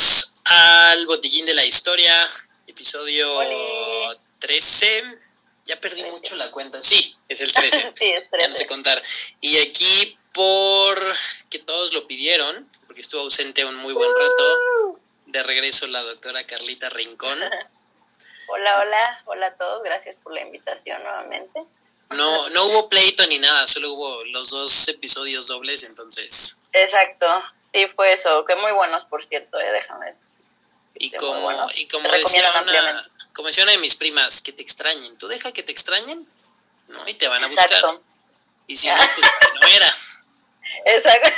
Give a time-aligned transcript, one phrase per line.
[0.00, 2.14] Bienvenidos al Botellín de la Historia,
[2.66, 3.28] episodio
[4.38, 5.04] 13.
[5.66, 6.80] Ya perdí mucho la cuenta.
[6.80, 7.90] Sí, es el 13.
[7.94, 8.42] sí, es 13.
[8.42, 9.02] Ya no sé contar.
[9.42, 10.98] Y aquí, por
[11.50, 16.46] que todos lo pidieron, porque estuvo ausente un muy buen rato, de regreso la doctora
[16.46, 17.38] Carlita Rincón.
[18.48, 19.82] Hola, hola, hola a todos.
[19.84, 21.60] Gracias por la invitación nuevamente.
[22.08, 26.58] No, no hubo pleito ni nada, solo hubo los dos episodios dobles, entonces.
[26.72, 27.26] Exacto,
[27.72, 30.12] sí fue eso, que muy buenos por cierto, eh, déjame.
[30.94, 33.10] Y como, y como decía una, ampliamente.
[33.32, 35.16] como decía una de mis primas, que te extrañen.
[35.16, 36.26] Tú deja que te extrañen,
[36.88, 37.08] ¿no?
[37.08, 38.00] Y te van a buscar.
[38.66, 39.86] Y si no, pues que no era.
[40.84, 41.30] exacto.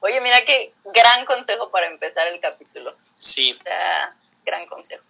[0.00, 2.96] Oye, mira qué gran consejo para empezar el capítulo.
[3.12, 3.52] Sí.
[3.52, 4.14] O sea,
[4.44, 5.04] gran consejo.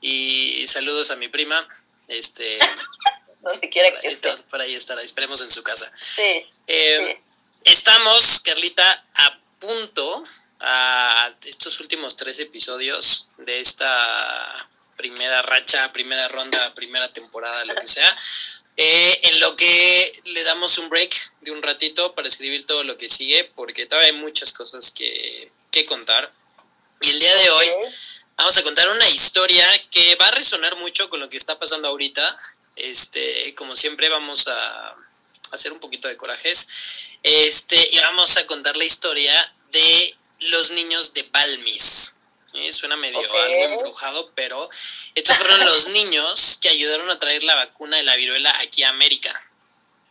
[0.00, 1.66] Y saludos a mi prima.
[2.06, 2.58] Este,
[3.40, 4.30] Donde quiera que esté.
[4.50, 5.92] por ahí estará, esperemos en su casa.
[5.96, 7.44] Sí, Eh, sí.
[7.64, 10.22] Estamos, Carlita, a punto
[10.60, 17.86] a estos últimos tres episodios de esta primera racha, primera ronda, primera temporada, lo que
[17.86, 18.16] sea,
[18.76, 22.96] eh, en lo que le damos un break de un ratito para escribir todo lo
[22.98, 26.32] que sigue, porque todavía hay muchas cosas que, que contar.
[27.00, 27.68] Y el día de hoy
[28.36, 31.88] vamos a contar una historia que va a resonar mucho con lo que está pasando
[31.88, 32.36] ahorita.
[32.74, 34.94] Este, como siempre, vamos a
[35.52, 36.97] hacer un poquito de corajes.
[37.30, 42.16] Este, y vamos a contar la historia de los niños de Balmis.
[42.50, 42.72] ¿Sí?
[42.72, 44.70] Suena medio algo embrujado, pero
[45.14, 48.88] estos fueron los niños que ayudaron a traer la vacuna de la viruela aquí a
[48.88, 49.34] América.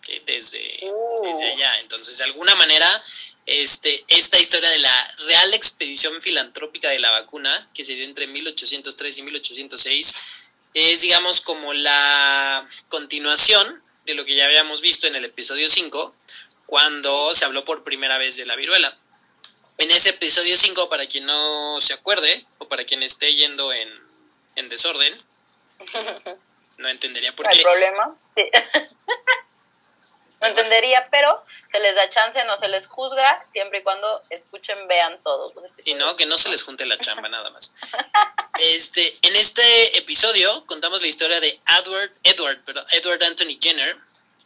[0.02, 0.22] ¿sí?
[0.28, 1.32] Desde, Uh.
[1.32, 1.80] desde allá.
[1.80, 2.88] Entonces, de alguna manera,
[3.48, 8.28] este, esta historia de la Real Expedición Filantrópica de la Vacuna, que se dio entre
[8.28, 15.16] 1803 y 1806, es, digamos, como la continuación de lo que ya habíamos visto en
[15.16, 16.16] el episodio 5,
[16.68, 18.96] cuando se habló por primera vez de la viruela.
[19.80, 23.90] En ese episodio 5, para quien no se acuerde, o para quien esté yendo en,
[24.56, 25.18] en desorden,
[26.78, 27.62] no entendería por qué.
[27.62, 28.16] problema.
[28.36, 28.50] Sí.
[30.40, 34.88] No entendería, pero se les da chance, no se les juzga, siempre y cuando escuchen,
[34.88, 37.74] vean todos los Y no, que no se les junte la chamba nada más.
[38.60, 43.96] Este, en este episodio contamos la historia de Edward, Edward, perdón, Edward Anthony Jenner,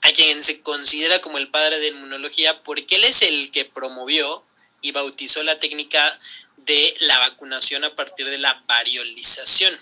[0.01, 4.45] a quien se considera como el padre de inmunología porque él es el que promovió
[4.81, 6.19] y bautizó la técnica
[6.57, 9.78] de la vacunación a partir de la variolización.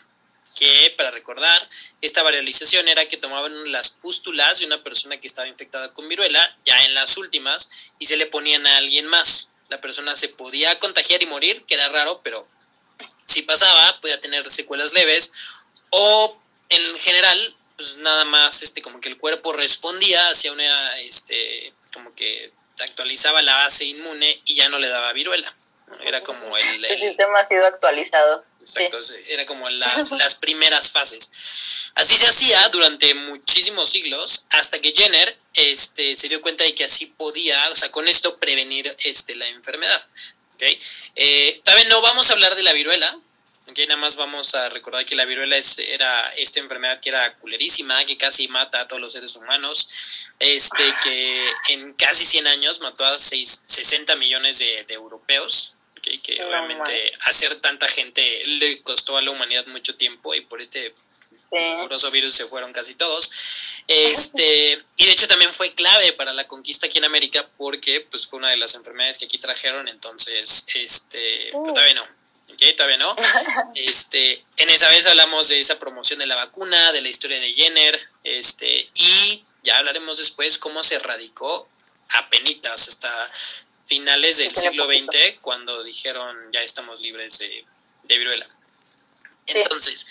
[0.56, 1.70] Que, para recordar,
[2.02, 6.58] esta variolización era que tomaban las pústulas de una persona que estaba infectada con viruela,
[6.66, 9.54] ya en las últimas, y se le ponían a alguien más.
[9.70, 12.46] La persona se podía contagiar y morir, que era raro, pero
[13.26, 15.32] si pasaba, podía tener secuelas leves,
[15.92, 16.38] o
[16.68, 22.14] en general, pues nada más este como que el cuerpo respondía hacia una este como
[22.14, 22.52] que
[22.82, 25.50] actualizaba la base inmune y ya no le daba viruela.
[26.02, 28.44] Era como el, El el- sistema ha sido actualizado.
[28.60, 31.32] Exacto, era como las, las primeras fases.
[31.96, 36.84] Así se hacía durante muchísimos siglos hasta que Jenner este, se dio cuenta de que
[36.84, 40.06] así podía, o sea, con esto prevenir este, la enfermedad.
[40.56, 40.64] ¿ok?
[41.16, 43.18] Eh, todavía no vamos a hablar de la viruela,
[43.70, 43.80] ¿ok?
[43.88, 48.00] nada más vamos a recordar que la viruela es, era esta enfermedad que era culerísima,
[48.06, 53.06] que casi mata a todos los seres humanos, este, que en casi 100 años mató
[53.06, 55.76] a seis- 60 millones de, de europeos.
[56.02, 60.62] Que No obviamente hacer tanta gente le costó a la humanidad mucho tiempo y por
[60.62, 60.96] este
[61.52, 63.30] horroroso virus se fueron casi todos.
[63.86, 68.26] Este, y de hecho también fue clave para la conquista aquí en América porque pues
[68.28, 71.74] fue una de las enfermedades que aquí trajeron, entonces este, pero Uh.
[71.74, 72.08] todavía no.
[72.52, 72.76] ¿Ok?
[72.76, 73.16] Todavía no.
[73.76, 77.54] Este, en esa vez hablamos de esa promoción de la vacuna, de la historia de
[77.54, 81.70] Jenner, este, y ya hablaremos después cómo se radicó
[82.10, 83.32] a penitas hasta
[83.86, 84.86] finales del siglo.
[84.86, 87.66] XX cuando dijeron ya estamos libres de,
[88.04, 88.48] de viruela.
[89.48, 90.06] Entonces,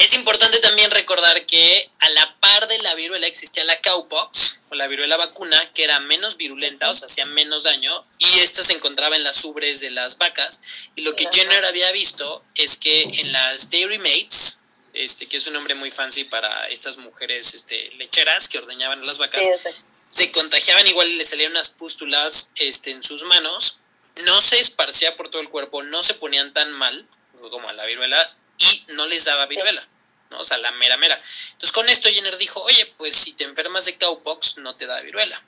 [0.00, 4.74] es importante también recordar que a la par de la viruela existía la cowpox o
[4.74, 8.72] la viruela vacuna que era menos virulenta, o sea, hacía menos daño y esta se
[8.72, 11.26] encontraba en las ubres de las vacas y lo que.
[11.32, 15.90] Jenner había visto es que en las dairy maids, este que es un nombre muy
[15.90, 19.74] fancy para estas mujeres este lecheras que ordeñaban a las vacas, Sí,
[20.10, 23.80] se contagiaban igual y le salían unas pústulas este, en sus manos,
[24.24, 27.08] no se esparcía por todo el cuerpo, no se ponían tan mal
[27.48, 29.86] como a la viruela y no les daba viruela,
[30.30, 30.40] ¿no?
[30.40, 31.14] O sea, la mera mera.
[31.14, 35.00] Entonces con esto Jenner dijo, oye, pues si te enfermas de cowpox no te da
[35.00, 35.40] viruela,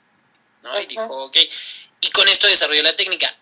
[0.63, 0.79] ¿no?
[0.79, 1.37] Y dijo, ok.
[1.99, 3.37] Y con esto desarrolló la técnica.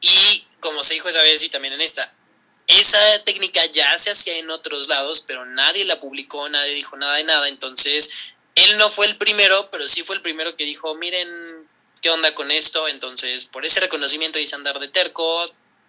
[0.00, 2.14] Y como se dijo esa vez y también en esta,
[2.66, 7.16] esa técnica ya se hacía en otros lados, pero nadie la publicó, nadie dijo nada
[7.16, 10.94] de nada, entonces él no fue el primero, pero sí fue el primero que dijo,
[10.94, 11.68] miren
[12.00, 15.44] qué onda con esto, entonces por ese reconocimiento dice andar de terco,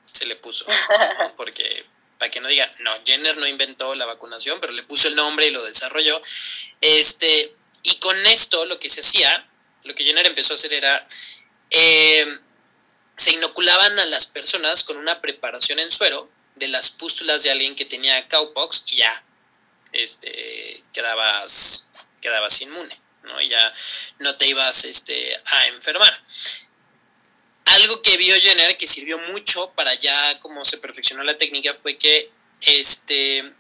[0.06, 0.66] se le puso,
[1.38, 1.86] porque
[2.18, 5.48] para que no digan, no, Jenner no inventó la vacunación, pero le puso el nombre
[5.48, 6.22] y lo desarrolló.
[6.80, 9.46] Este, y con esto lo que se hacía,
[9.84, 11.06] lo que Jenner empezó a hacer era,
[11.70, 12.26] eh,
[13.24, 17.76] se inoculaban a las personas con una preparación en suero de las pústulas de alguien
[17.76, 19.26] que tenía cowpox y ya,
[19.94, 21.90] este, quedabas,
[22.22, 23.40] quedabas inmune, ¿no?
[23.40, 23.74] Y ya
[24.20, 26.22] no te ibas este, a enfermar
[27.66, 31.98] algo que vio Jenner que sirvió mucho para ya como se perfeccionó la técnica fue
[31.98, 32.30] que
[32.62, 33.54] este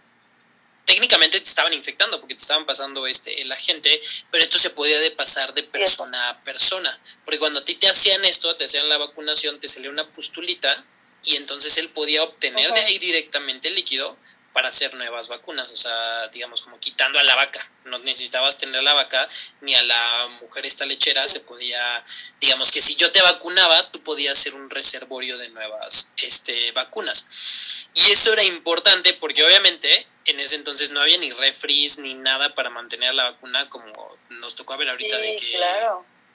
[0.85, 3.99] técnicamente te estaban infectando porque te estaban pasando este el agente,
[4.31, 7.87] pero esto se podía de pasar de persona a persona, porque cuando a ti te
[7.87, 10.85] hacían esto, te hacían la vacunación, te salía una pustulita
[11.23, 14.17] y entonces él podía obtener de ahí directamente el líquido
[14.51, 18.75] para hacer nuevas vacunas, o sea, digamos como quitando a la vaca, no necesitabas tener
[18.75, 19.27] a la vaca
[19.61, 22.05] ni a la mujer esta lechera, se podía,
[22.39, 27.89] digamos que si yo te vacunaba, tú podías ser un reservorio de nuevas este, vacunas.
[27.95, 32.53] Y eso era importante porque obviamente en ese entonces no había ni refris ni nada
[32.53, 33.93] para mantener la vacuna como
[34.29, 35.59] nos tocó ver ahorita de que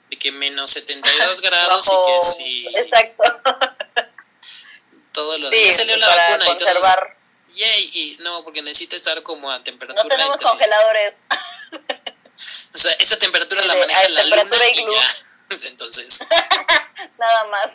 [0.09, 2.67] de que menos 72 grados y que sí.
[2.75, 3.23] Exacto.
[5.11, 6.69] Todo lo de salió la vacuna y todo
[7.51, 10.03] Yay, y no, porque necesita estar como a temperatura.
[10.03, 11.15] No tenemos congeladores.
[12.73, 15.15] o sea, esa temperatura la maneja la luna y ya.
[15.67, 16.25] Entonces.
[17.17, 17.69] Nada más.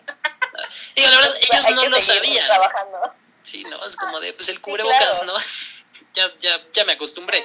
[0.94, 2.46] Digo, la verdad, ellos no lo sabían.
[2.46, 3.14] Trabajando.
[3.42, 5.34] Sí, no, es como de, pues el cubrebocas, ¿no?
[6.14, 7.44] Ya, ya, ya me acostumbré.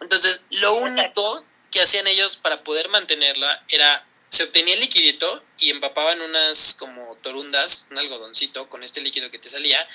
[0.00, 5.70] Entonces, lo único que hacían ellos para poder mantenerla era se obtenía el liquidito y
[5.70, 9.86] empapaban unas como torundas, un algodoncito con este líquido que te salía,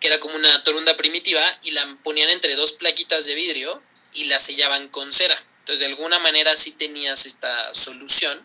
[0.00, 3.82] que era como una torunda primitiva, y la ponían entre dos plaquitas de vidrio
[4.14, 5.36] y la sellaban con cera.
[5.60, 8.44] Entonces, de alguna manera sí tenías esta solución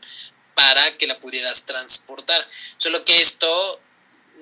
[0.53, 2.47] para que la pudieras transportar.
[2.77, 3.81] Solo que esto,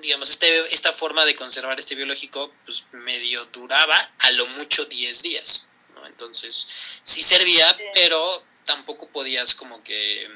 [0.00, 5.22] digamos, este, esta forma de conservar este biológico, pues medio duraba a lo mucho 10
[5.22, 5.70] días.
[5.94, 6.06] ¿no?
[6.06, 10.28] Entonces, sí servía, pero tampoco podías como que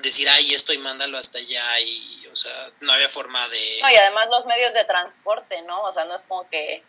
[0.00, 3.78] decir, ay, esto y mándalo hasta allá y, o sea, no había forma de...
[3.82, 5.82] No, y además los medios de transporte, ¿no?
[5.82, 6.82] O sea, no es como que,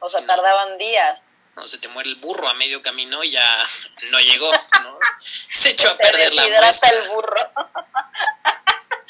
[0.00, 1.22] o sea, tardaban días.
[1.56, 3.62] No, se te muere el burro a medio camino y ya
[4.10, 4.50] no llegó,
[4.82, 4.98] ¿no?
[5.20, 6.90] Se echó a perder la muestra.
[6.90, 7.50] el burro.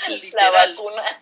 [0.35, 1.19] La vacuna.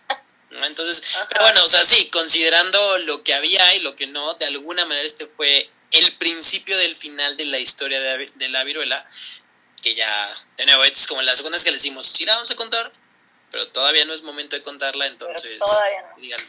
[0.61, 4.45] Entonces, pero bueno, o sea, sí, considerando lo que había y lo que no, de
[4.45, 9.05] alguna manera este fue el principio del final de la historia de, de la viruela,
[9.81, 12.55] que ya, de nuevo, es como las segundas que le decimos, sí la vamos a
[12.55, 12.91] contar,
[13.51, 16.21] pero todavía no es momento de contarla, entonces, todavía no.
[16.21, 16.39] Digan,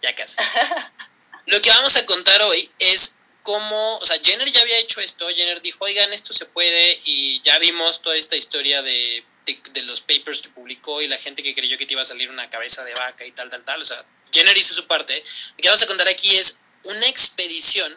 [0.00, 0.36] ya casi.
[1.46, 5.28] Lo que vamos a contar hoy es cómo, o sea, Jenner ya había hecho esto,
[5.28, 10.00] Jenner dijo, oigan, esto se puede, y ya vimos toda esta historia de, de, los
[10.00, 12.84] papers que publicó y la gente que creyó que te iba a salir una cabeza
[12.84, 15.22] de vaca y tal, tal, tal, o sea, Jenner hizo su parte.
[15.56, 17.96] Lo que vamos a contar aquí es una expedición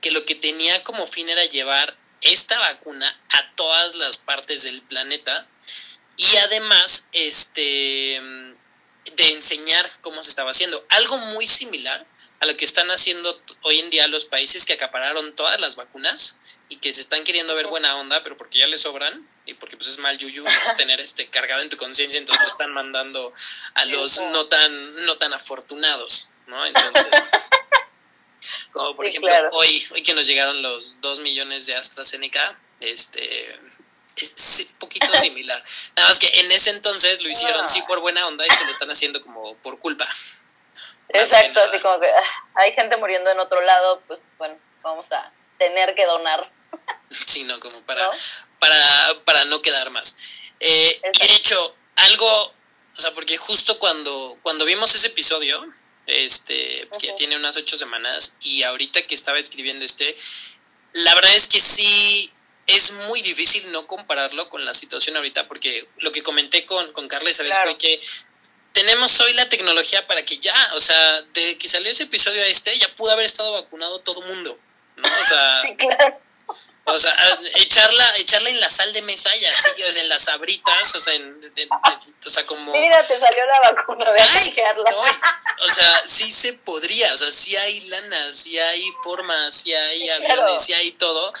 [0.00, 4.82] que lo que tenía como fin era llevar esta vacuna a todas las partes del
[4.82, 5.46] planeta
[6.16, 8.20] y además este
[9.14, 10.84] de enseñar cómo se estaba haciendo.
[10.90, 12.06] Algo muy similar
[12.40, 16.40] a lo que están haciendo hoy en día los países que acapararon todas las vacunas
[16.68, 19.76] y que se están queriendo ver buena onda, pero porque ya les sobran y porque
[19.76, 20.44] pues es mal yuyu
[20.76, 23.32] tener este cargado en tu conciencia, entonces lo están mandando
[23.74, 26.64] a los no tan no tan afortunados, ¿no?
[26.66, 27.30] Entonces
[28.72, 33.60] Como por ejemplo, hoy, hoy que nos llegaron los 2 millones de AstraZeneca, este
[34.16, 35.62] es un poquito similar.
[35.96, 38.70] Nada más que en ese entonces lo hicieron sí por buena onda y se lo
[38.70, 40.06] están haciendo como por culpa.
[41.08, 45.32] Exacto, así como que ah, hay gente muriendo en otro lado, pues bueno, vamos a
[45.58, 46.50] tener que donar.
[47.26, 48.10] Sí, no, como para,
[48.58, 50.16] para, para no quedar más.
[50.60, 55.64] Eh, y de hecho, algo, o sea, porque justo cuando, cuando vimos ese episodio,
[56.06, 60.16] este, que tiene unas ocho semanas, y ahorita que estaba escribiendo este,
[60.92, 62.32] la verdad es que sí
[62.66, 67.08] es muy difícil no compararlo con la situación ahorita, porque lo que comenté con, con
[67.08, 68.00] Carla esa vez fue que
[68.72, 72.46] tenemos hoy la tecnología para que ya, o sea, de que salió ese episodio a
[72.46, 74.58] este, ya pudo haber estado vacunado todo mundo,
[74.96, 75.08] ¿no?
[75.08, 75.62] O sea,
[76.90, 77.14] O sea,
[77.56, 81.14] echarla, echarla en la sal de mesa y así, sea, en las abritas, o sea,
[81.14, 81.38] en,
[82.24, 82.72] o sea, como...
[82.72, 84.56] Mira, te salió la vacuna, de Ay,
[85.60, 90.08] o sea, sí se podría, o sea, sí hay lana, sí hay forma, sí hay
[90.08, 91.32] aviones, sí hay todo,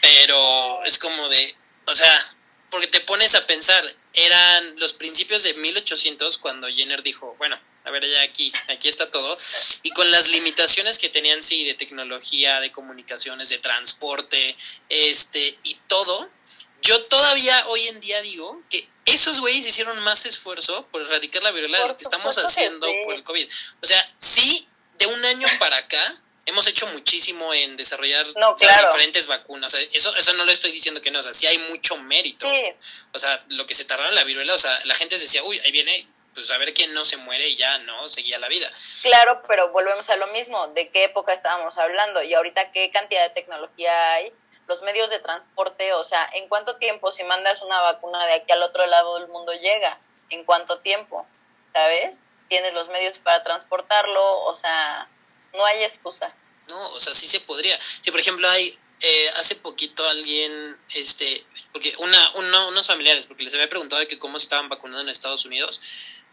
[0.00, 1.56] pero es como de,
[1.86, 2.36] o sea,
[2.70, 7.90] porque te pones a pensar, eran los principios de 1800 cuando Jenner dijo, bueno, a
[7.90, 9.36] ver, ya aquí, aquí está todo,
[9.82, 14.56] y con las limitaciones que tenían, sí, de tecnología, de comunicaciones, de transporte,
[14.88, 16.30] este, y todo,
[16.82, 21.52] yo todavía hoy en día digo que esos güeyes hicieron más esfuerzo por erradicar la
[21.52, 23.46] viruela de lo que estamos haciendo por el COVID.
[23.82, 24.66] O sea, sí,
[24.98, 26.14] de un año para acá
[26.46, 29.74] hemos hecho muchísimo en desarrollar las diferentes vacunas.
[29.92, 32.50] eso, eso no le estoy diciendo que no, o sea, sí hay mucho mérito.
[33.12, 35.58] O sea, lo que se tardaron en la viruela, o sea, la gente decía, uy,
[35.60, 38.08] ahí viene, pues a ver quién no se muere y ya, ¿no?
[38.08, 38.70] Seguía la vida.
[39.02, 42.22] Claro, pero volvemos a lo mismo, ¿de qué época estábamos hablando?
[42.22, 44.32] Y ahorita, ¿qué cantidad de tecnología hay?
[44.66, 48.52] Los medios de transporte, o sea, ¿en cuánto tiempo si mandas una vacuna de aquí
[48.52, 50.00] al otro lado del mundo llega?
[50.30, 51.26] ¿En cuánto tiempo?
[51.72, 52.20] ¿Sabes?
[52.48, 55.08] Tienes los medios para transportarlo, o sea,
[55.54, 56.32] no hay excusa.
[56.68, 57.76] No, o sea, sí se podría.
[57.80, 62.32] Si, por ejemplo, hay eh, hace poquito alguien, este, porque una,
[62.68, 65.80] unos familiares, porque les había preguntado de que cómo estaban vacunando en Estados Unidos.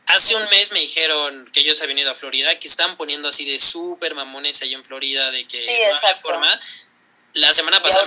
[0.08, 3.46] Hace un mes me dijeron que ellos habían ido a Florida, que estaban poniendo así
[3.46, 6.60] de súper mamones ahí en Florida, de que no había forma.
[7.34, 8.06] La semana pasada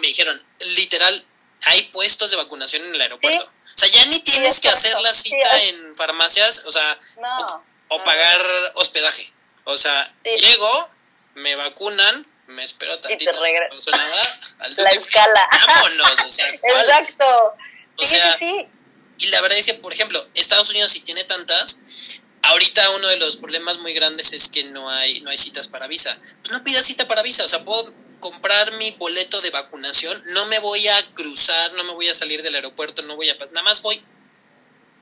[0.00, 0.42] me, dijeron,
[0.74, 1.26] literal,
[1.64, 3.44] hay puestos de vacunación en el aeropuerto.
[3.44, 6.98] O sea, ya ni tienes que hacer la cita en farmacias, o sea,
[7.88, 9.32] o, pagar hospedaje.
[9.64, 10.88] O sea, llego,
[11.34, 13.32] me vacunan, me espero tantito, y te
[14.76, 15.48] la escala.
[15.66, 17.56] Vámonos, o sea, Exacto.
[17.96, 22.90] O sea, y la verdad es que, por ejemplo, Estados Unidos si tiene tantas, ahorita
[22.90, 26.18] uno de los problemas muy grandes es que no hay no hay citas para visa.
[26.42, 30.46] Pues no pidas cita para visa, o sea, puedo comprar mi boleto de vacunación, no
[30.46, 33.62] me voy a cruzar, no me voy a salir del aeropuerto, no voy a nada
[33.62, 34.00] más voy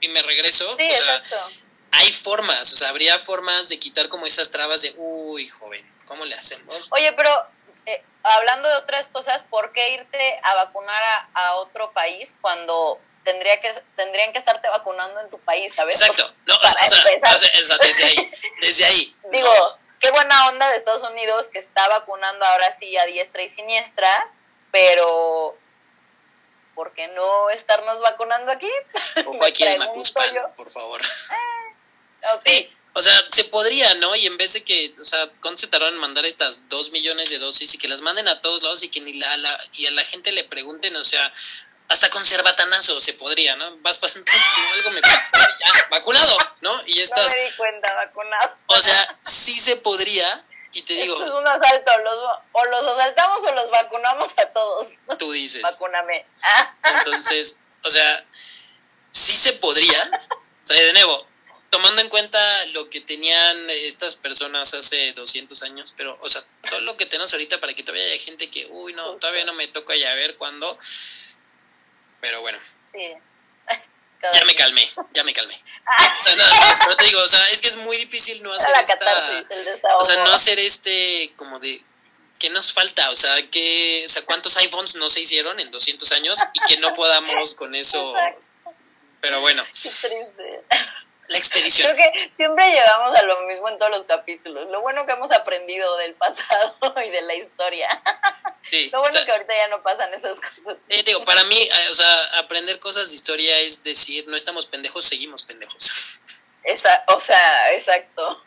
[0.00, 4.08] y me regreso, sí, o sea, exacto hay formas, o sea, habría formas de quitar
[4.08, 6.88] como esas trabas de, uy, joven, ¿cómo le hacemos?
[6.92, 7.30] Oye, pero
[7.86, 11.02] eh, hablando de otras cosas, ¿por qué irte a vacunar
[11.34, 16.00] a, otro país cuando tendría que tendrían que estarte vacunando en tu país, ¿sabes?
[16.00, 18.30] Exacto, no, o sea, desde ahí,
[18.60, 19.16] desde ahí.
[19.30, 19.52] Digo,
[20.00, 24.30] qué buena onda de Estados Unidos que está vacunando ahora sí a diestra y siniestra,
[24.70, 25.56] pero
[26.74, 28.70] ¿por qué no estarnos vacunando aquí?
[29.26, 31.00] O aquí en Macuspan, por favor.
[32.44, 34.14] Sí, o sea, se podría, ¿no?
[34.16, 37.30] Y en vez de que, o sea, ¿cuánto se tardaron en mandar estas dos millones
[37.30, 39.86] de dosis y que las manden a todos lados y que ni la, la y
[39.86, 41.32] a la gente le pregunten, o sea,
[41.88, 43.76] hasta con cerbatanazo se podría, ¿no?
[43.78, 44.30] Vas pasando,
[44.72, 46.72] algo me ya, vacunado, ¿no?
[46.86, 47.26] Y estás...
[47.26, 48.56] No me di cuenta, vacunado.
[48.66, 51.14] O sea, sí se podría, y te digo...
[51.14, 52.18] Esto es un asalto, los,
[52.52, 54.86] o los asaltamos o los vacunamos a todos.
[55.18, 55.62] Tú dices.
[55.62, 56.26] Vacúname.
[56.84, 58.24] Entonces, o sea,
[59.10, 60.28] sí se podría,
[60.62, 61.26] o sea, de nuevo,
[61.70, 66.80] tomando en cuenta lo que tenían estas personas hace 200 años, pero, o sea, todo
[66.80, 69.68] lo que tenemos ahorita para que todavía haya gente que, uy, no, todavía no me
[69.68, 70.76] toca ya ver cuándo.
[72.20, 72.58] Pero bueno.
[72.92, 73.14] Sí.
[74.34, 75.54] Ya me calmé, ya me calmé.
[75.54, 78.52] O sea, nada más, pero te digo, o sea, es que es muy difícil no
[78.52, 81.82] hacer esta, o sea, no hacer este como de
[82.38, 83.08] ¿qué nos falta?
[83.10, 86.80] O sea, que, o sea, ¿cuántos iPhones no se hicieron en 200 años y que
[86.80, 88.12] no podamos con eso?
[89.22, 89.64] Pero bueno.
[89.64, 90.64] Qué triste
[91.30, 91.94] la expedición.
[91.94, 94.68] Creo que siempre llegamos a lo mismo en todos los capítulos.
[94.70, 97.88] Lo bueno que hemos aprendido del pasado y de la historia.
[98.68, 100.76] Sí, lo bueno que ahorita ya no pasan esas cosas.
[101.04, 105.04] digo, para mí, eh, o sea, aprender cosas de historia es decir, no estamos pendejos,
[105.04, 106.20] seguimos pendejos.
[106.62, 108.44] Esa, o sea, exacto.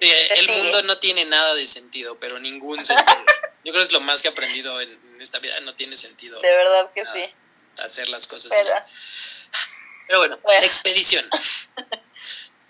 [0.00, 3.06] el mundo no tiene nada de sentido, pero ningún sentido.
[3.64, 6.40] Yo creo que es lo más que he aprendido en, esta vida, no tiene sentido.
[6.40, 7.34] De verdad que sí.
[7.84, 8.50] Hacer las cosas.
[10.06, 11.28] Pero bueno, la expedición.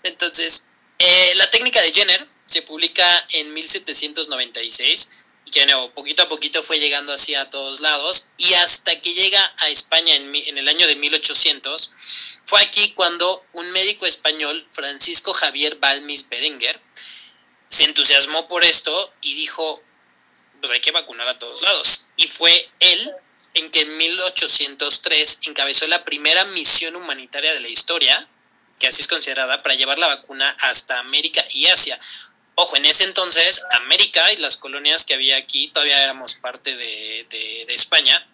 [0.03, 6.29] Entonces, eh, la técnica de Jenner se publica en 1796 y que nuevo, poquito a
[6.29, 10.57] poquito fue llegando así a todos lados y hasta que llega a España en, en
[10.57, 11.93] el año de 1800,
[12.45, 16.79] fue aquí cuando un médico español, Francisco Javier Balmis Berenguer,
[17.67, 19.81] se entusiasmó por esto y dijo,
[20.59, 22.09] pues hay que vacunar a todos lados.
[22.17, 23.11] Y fue él
[23.53, 28.29] en que en 1803 encabezó la primera misión humanitaria de la historia
[28.81, 31.97] que así es considerada, para llevar la vacuna hasta América y Asia.
[32.55, 37.27] Ojo, en ese entonces América y las colonias que había aquí todavía éramos parte de,
[37.29, 38.27] de, España.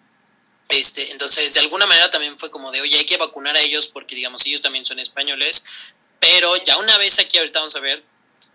[0.70, 3.88] Este, entonces, de alguna manera también fue como de, oye, hay que vacunar a ellos
[3.88, 5.94] porque, digamos, ellos también son españoles.
[6.18, 8.02] Pero ya una vez aquí, ahorita vamos a ver,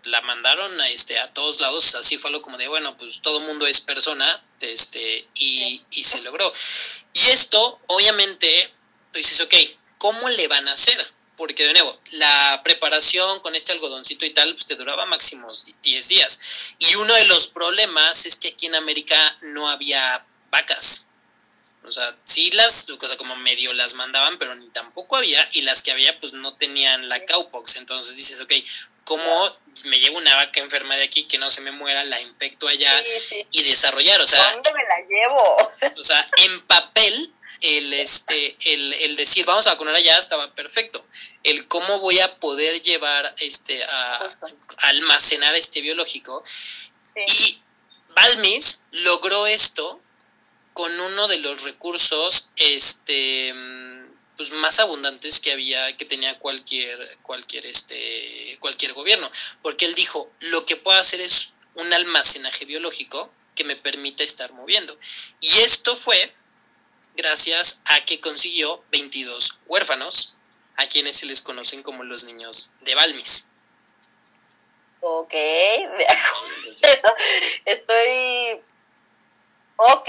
[0.04, 3.40] la mandaron a, este, a todos lados, así fue algo como de, bueno, pues todo
[3.40, 6.52] mundo es persona, este, y, y se logró.
[7.14, 8.72] Y esto, obviamente,
[9.12, 9.54] tú dices, ok,
[9.98, 11.13] ¿cómo le van a hacer?
[11.36, 15.50] Porque de nuevo, la preparación con este algodoncito y tal, pues te duraba máximo
[15.82, 16.74] 10 días.
[16.78, 21.10] Y uno de los problemas es que aquí en América no había vacas.
[21.86, 25.62] O sea, sí las, o sea, como medio las mandaban, pero ni tampoco había, y
[25.62, 27.76] las que había, pues no tenían la cowpox.
[27.76, 28.52] Entonces dices, ok,
[29.04, 32.68] ¿cómo me llevo una vaca enferma de aquí que no se me muera, la infecto
[32.68, 32.90] allá
[33.50, 34.18] y desarrollar?
[34.22, 35.56] O sea, ¿dónde me la llevo?
[36.00, 37.33] o sea, en papel
[37.64, 41.04] el, este, el, el, decir vamos a vacunar allá estaba perfecto.
[41.42, 44.38] El cómo voy a poder llevar este a,
[44.78, 46.42] almacenar este biológico.
[47.26, 47.58] Y
[48.14, 49.98] Balmis logró esto
[50.74, 53.54] con uno de los recursos este
[54.36, 59.30] pues más abundantes que había que tenía cualquier cualquier este cualquier gobierno
[59.62, 64.52] porque él dijo lo que puedo hacer es un almacenaje biológico que me permita estar
[64.52, 64.98] moviendo
[65.40, 66.34] y esto fue
[67.14, 70.36] gracias a que consiguió 22 huérfanos
[70.76, 73.52] a quienes se les conocen como los niños de Balmis
[75.06, 76.06] Ok, de
[77.66, 78.64] Estoy.
[79.76, 80.08] Ok.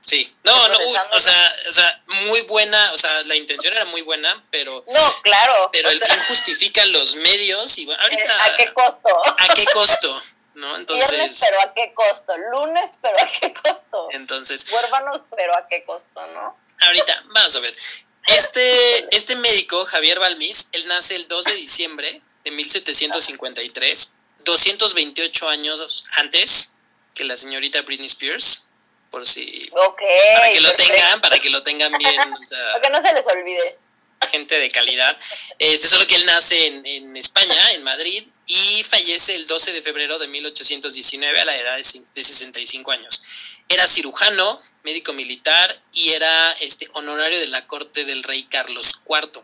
[0.00, 0.78] Sí, no, no,
[1.10, 4.84] o sea, o sea, muy buena, o sea, la intención era muy buena, pero.
[4.86, 5.70] No, claro.
[5.72, 8.22] Pero el fin justifica los medios y bueno, ahorita.
[8.22, 9.22] Eh, ¿A qué costo?
[9.26, 10.22] ¿A qué costo?
[10.58, 10.76] ¿No?
[10.76, 11.10] Entonces.
[11.10, 12.36] Viernes, pero ¿a qué costo?
[12.36, 14.08] Lunes, pero ¿a qué costo?
[14.10, 14.66] Entonces.
[14.72, 16.56] Huérfanos, pero ¿a qué costo, no?
[16.80, 17.72] Ahorita, vamos a ver.
[18.26, 26.04] Este, este médico, Javier Balmis, él nace el 2 de diciembre de 1753 228 años
[26.16, 26.76] antes
[27.14, 28.68] que la señorita Britney Spears,
[29.10, 29.70] por si...
[29.70, 32.32] para que lo tengan, para que lo tengan bien.
[32.34, 33.78] O sea, para que no se les olvide.
[34.30, 35.18] Gente de calidad.
[35.58, 40.18] Este, solo que él nace en, España, en Madrid, y fallece el 12 de febrero
[40.18, 43.22] de 1819 a la edad de, de 65 años.
[43.68, 49.42] Era cirujano, médico militar y era este, honorario de la corte del rey Carlos IV.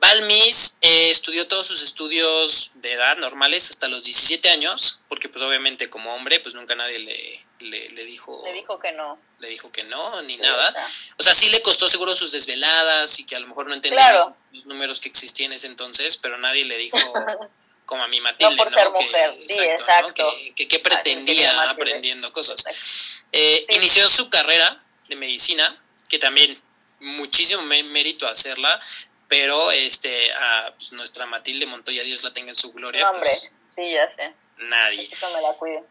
[0.00, 5.42] Balmis eh, estudió todos sus estudios de edad normales hasta los 17 años, porque pues
[5.42, 8.42] obviamente como hombre pues nunca nadie le, le, dijo...
[8.44, 9.18] Le dijo que no.
[9.40, 10.74] Le dijo que no, ni nada.
[11.16, 11.34] O sea.
[11.34, 15.00] sí le costó seguro sus desveladas y que a lo mejor no entendía los, números
[15.00, 16.96] que existían en ese entonces, pero nadie le dijo
[17.84, 18.70] como a mi Matilde, ¿no?
[18.70, 19.34] Ser mujer.
[19.38, 20.32] Que, sí, exacto.
[20.54, 23.24] Que, pretendía aprendiendo cosas.
[23.32, 26.60] Eh, inició su carrera de medicina, que también
[27.00, 28.80] muchísimo mérito hacerla,
[29.28, 33.02] pero este a pues, nuestra Matilde Montoya, Dios la tenga en su gloria.
[33.02, 34.34] No, hombre, pues, sí, ya sé.
[34.56, 35.08] Nadie.
[35.34, 35.82] me la cuide.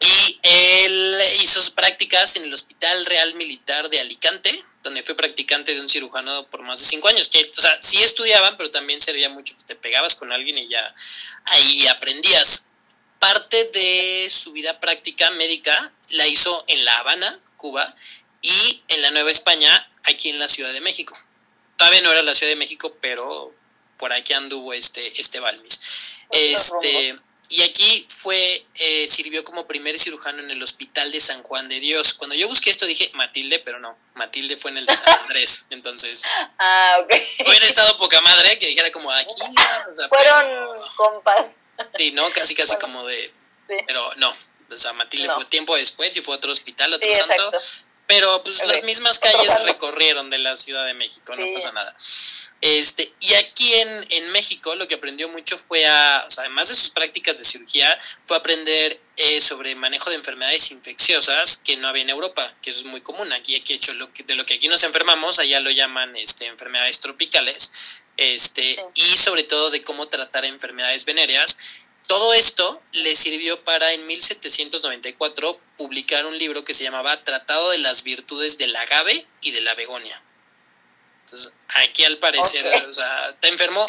[0.00, 4.52] Y él hizo sus prácticas en el Hospital Real Militar de Alicante,
[4.82, 7.28] donde fue practicante de un cirujano por más de cinco años.
[7.28, 9.54] Que, o sea, sí estudiaban, pero también servía mucho.
[9.54, 10.94] Pues, te pegabas con alguien y ya
[11.44, 12.72] ahí aprendías.
[13.18, 17.94] Parte de su vida práctica médica la hizo en La Habana, Cuba,
[18.40, 21.16] y en la Nueva España, aquí en la Ciudad de México
[21.78, 23.54] todavía no era la Ciudad de México, pero
[23.96, 26.18] por aquí anduvo este, este Balmis.
[26.30, 31.68] Este, y aquí fue, eh, sirvió como primer cirujano en el Hospital de San Juan
[31.68, 32.14] de Dios.
[32.14, 35.66] Cuando yo busqué esto dije Matilde, pero no, Matilde fue en el de San Andrés.
[35.70, 36.26] Entonces,
[36.58, 37.14] ah, ok.
[37.46, 39.32] Hubiera estado poca madre que dijera como aquí.
[40.08, 41.46] Fueron compas.
[41.96, 42.28] Sí, ¿no?
[42.32, 43.32] Casi, casi como de.
[43.86, 44.34] Pero no,
[44.70, 47.52] o sea, Matilde fue tiempo después y fue a otro hospital, otro santo.
[48.08, 51.94] Pero pues las mismas calles recorrieron de la Ciudad de México, no pasa nada.
[52.62, 56.70] Este, y aquí en, en, México lo que aprendió mucho fue a, o sea, además
[56.70, 61.86] de sus prácticas de cirugía, fue aprender eh, sobre manejo de enfermedades infecciosas que no
[61.86, 63.30] había en Europa, que eso es muy común.
[63.34, 66.46] Aquí, aquí hecho lo que, de lo que aquí nos enfermamos, allá lo llaman este,
[66.46, 73.62] enfermedades tropicales, este, y sobre todo de cómo tratar enfermedades venéreas todo esto le sirvió
[73.64, 79.26] para en 1794 publicar un libro que se llamaba Tratado de las Virtudes del Agave
[79.42, 80.20] y de la Begonia.
[81.20, 83.86] Entonces, aquí al parecer, o sea, ¿te enfermó?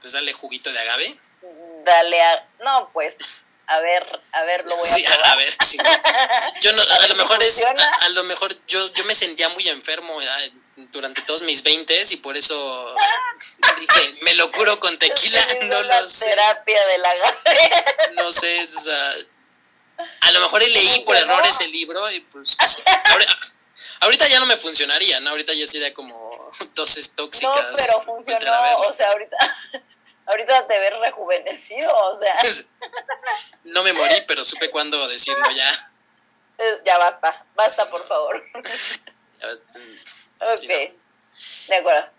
[0.00, 1.18] Pues dale juguito de agave.
[1.84, 2.48] Dale a...
[2.64, 4.02] No, pues, a ver,
[4.32, 5.76] a ver, lo voy a sí, a ver, sí.
[6.60, 10.18] Yo no, a, lo mejor es, a, lo mejor yo, yo me sentía muy enfermo
[10.92, 12.94] durante todos mis veintes y por eso
[13.78, 16.26] dije, me lo curo con tequila, no lo sé.
[16.26, 17.14] terapia de la
[18.14, 19.12] No sé, o sea,
[20.20, 22.56] a lo mejor leí por error ese libro y pues
[24.00, 25.30] ahorita, ya no me funcionaría, ¿no?
[25.30, 27.56] Ahorita ya sería como toses tóxicas.
[27.56, 29.36] No, pero funcionó, o sea, ahorita
[30.28, 32.38] ahorita te ves rejuvenecido, o sea.
[33.64, 35.70] no me morí, pero supe cuándo decirlo ya.
[36.84, 38.42] Ya basta, basta por favor.
[40.40, 40.68] Ok,
[41.68, 42.10] de acuerdo.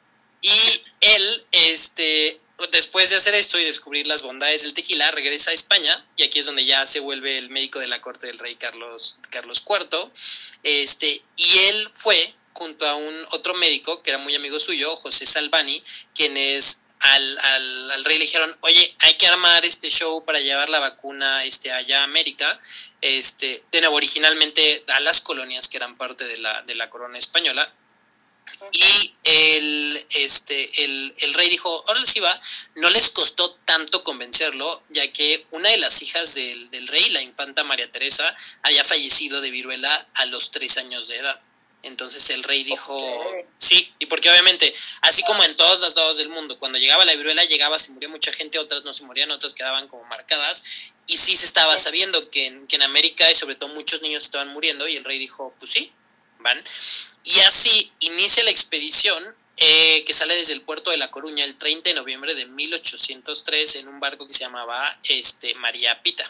[0.41, 2.39] Y él, este,
[2.71, 6.39] después de hacer esto y descubrir las bondades del tequila, regresa a España y aquí
[6.39, 10.09] es donde ya se vuelve el médico de la corte del rey Carlos, Carlos IV.
[10.63, 15.25] Este, y él fue junto a un otro médico que era muy amigo suyo, José
[15.25, 15.81] Salvani,
[16.13, 20.41] quien es al, al, al, rey le dijeron, oye, hay que armar este show para
[20.41, 22.59] llevar la vacuna este, allá a América,
[22.99, 27.17] este, de nuevo, originalmente a las colonias que eran parte de la, de la corona
[27.17, 27.73] española.
[28.71, 32.39] Y el, este, el, el rey dijo, ahora sí va,
[32.75, 37.21] no les costó tanto convencerlo, ya que una de las hijas del, del rey, la
[37.21, 41.39] infanta María Teresa, haya fallecido de viruela a los tres años de edad.
[41.81, 42.97] Entonces el rey dijo,
[43.57, 47.15] sí, y porque obviamente, así como en todos los lados del mundo, cuando llegaba la
[47.15, 51.15] viruela, llegaba, se moría mucha gente, otras no se morían, otras quedaban como marcadas, y
[51.15, 54.49] sí se estaba sabiendo que en, que en América y sobre todo muchos niños estaban
[54.49, 55.93] muriendo, y el rey dijo, pues sí,
[56.39, 56.61] van.
[57.23, 59.23] Y así inicia la expedición
[59.57, 63.75] eh, que sale desde el puerto de La Coruña el 30 de noviembre de 1803
[63.75, 66.25] en un barco que se llamaba este, María Pita.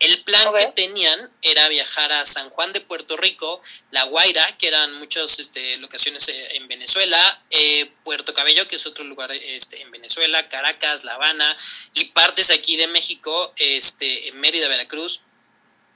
[0.00, 3.60] El plan que tenían era viajar a San Juan de Puerto Rico,
[3.92, 8.86] La Guaira, que eran muchas este, locaciones eh, en Venezuela, eh, Puerto Cabello, que es
[8.86, 11.56] otro lugar este, en Venezuela, Caracas, La Habana,
[11.94, 15.22] y partes aquí de México, este, Mérida, Veracruz,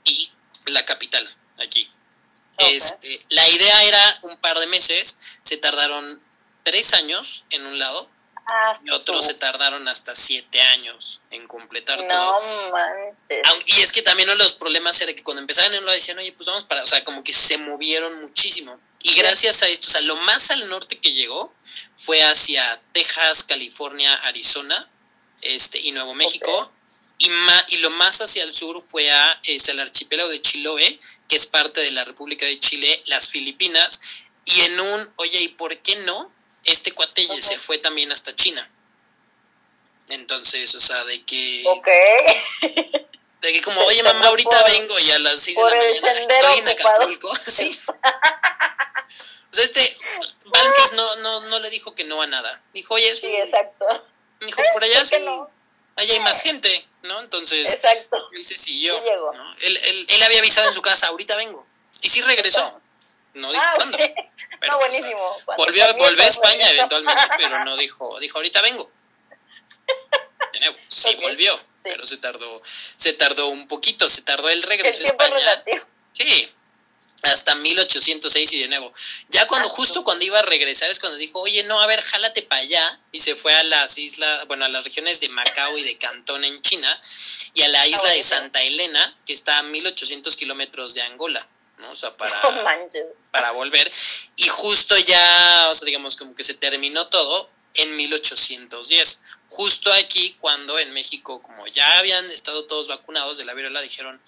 [0.05, 0.31] y
[0.67, 1.91] la capital, aquí.
[2.59, 6.21] Este, la idea era un par de meses, se tardaron
[6.63, 8.09] tres años en un lado,
[8.51, 12.37] Ah, y otros se tardaron hasta siete años en completar todo.
[13.67, 15.95] Y es que también uno de los problemas era que cuando empezaban en un lado
[15.95, 18.79] decían, oye, pues vamos para, o sea, como que se movieron muchísimo.
[19.03, 21.53] Y gracias a esto, o sea, lo más al norte que llegó
[21.95, 24.89] fue hacia Texas, California, Arizona
[25.41, 26.73] este, y Nuevo México.
[27.19, 27.29] Y,
[27.67, 31.47] y lo más hacia el sur fue a es el archipiélago de Chiloé, que es
[31.47, 34.29] parte de la República de Chile, las Filipinas.
[34.45, 36.33] Y en un, oye, ¿y por qué no?
[36.65, 38.69] este cuate se fue también hasta China.
[40.09, 41.63] Entonces, o sea, de que...
[41.67, 41.87] Ok.
[43.39, 46.59] De que como, oye mamá, ahorita vengo y a las 6 de la mañana estoy
[46.59, 47.33] en Acapulco.
[47.37, 47.73] sí.
[47.87, 49.97] o sea, este
[50.43, 52.61] Balmis no, no, no le dijo que no a nada.
[52.73, 53.33] Dijo, oye, sí.
[53.33, 53.85] exacto.
[54.41, 55.15] Dijo, por allá sí.
[55.23, 55.49] No?
[55.95, 57.19] Allá hay más gente, ¿no?
[57.21, 58.29] Entonces, exacto.
[58.33, 58.99] él se siguió.
[58.99, 59.55] ¿no?
[59.61, 61.65] Él, él, él, había avisado en su casa, ahorita vengo.
[62.01, 62.81] Y sí regresó.
[63.33, 63.97] No dijo ah, cuándo.
[64.67, 65.37] no, buenísimo.
[65.57, 68.91] volvió, volvió a España eventualmente, pero no dijo, dijo, ahorita vengo.
[70.87, 75.63] Sí, volvió, pero se tardó, se tardó un poquito, se tardó el regreso a España.
[76.11, 76.51] Sí,
[77.23, 78.91] hasta 1806 y de nuevo.
[79.29, 82.41] Ya cuando, justo cuando iba a regresar es cuando dijo, oye, no, a ver, jálate
[82.43, 83.01] para allá.
[83.11, 86.43] Y se fue a las islas, bueno, a las regiones de Macao y de Cantón
[86.43, 86.99] en China
[87.53, 91.45] y a la isla de Santa Elena, que está a 1800 kilómetros de Angola.
[91.79, 91.91] ¿no?
[91.91, 92.41] O sea, para,
[93.31, 93.89] para volver.
[94.35, 99.23] Y justo ya, o sea, digamos, como que se terminó todo en 1810.
[99.47, 104.21] Justo aquí, cuando en México, como ya habían estado todos vacunados de la viruela, dijeron,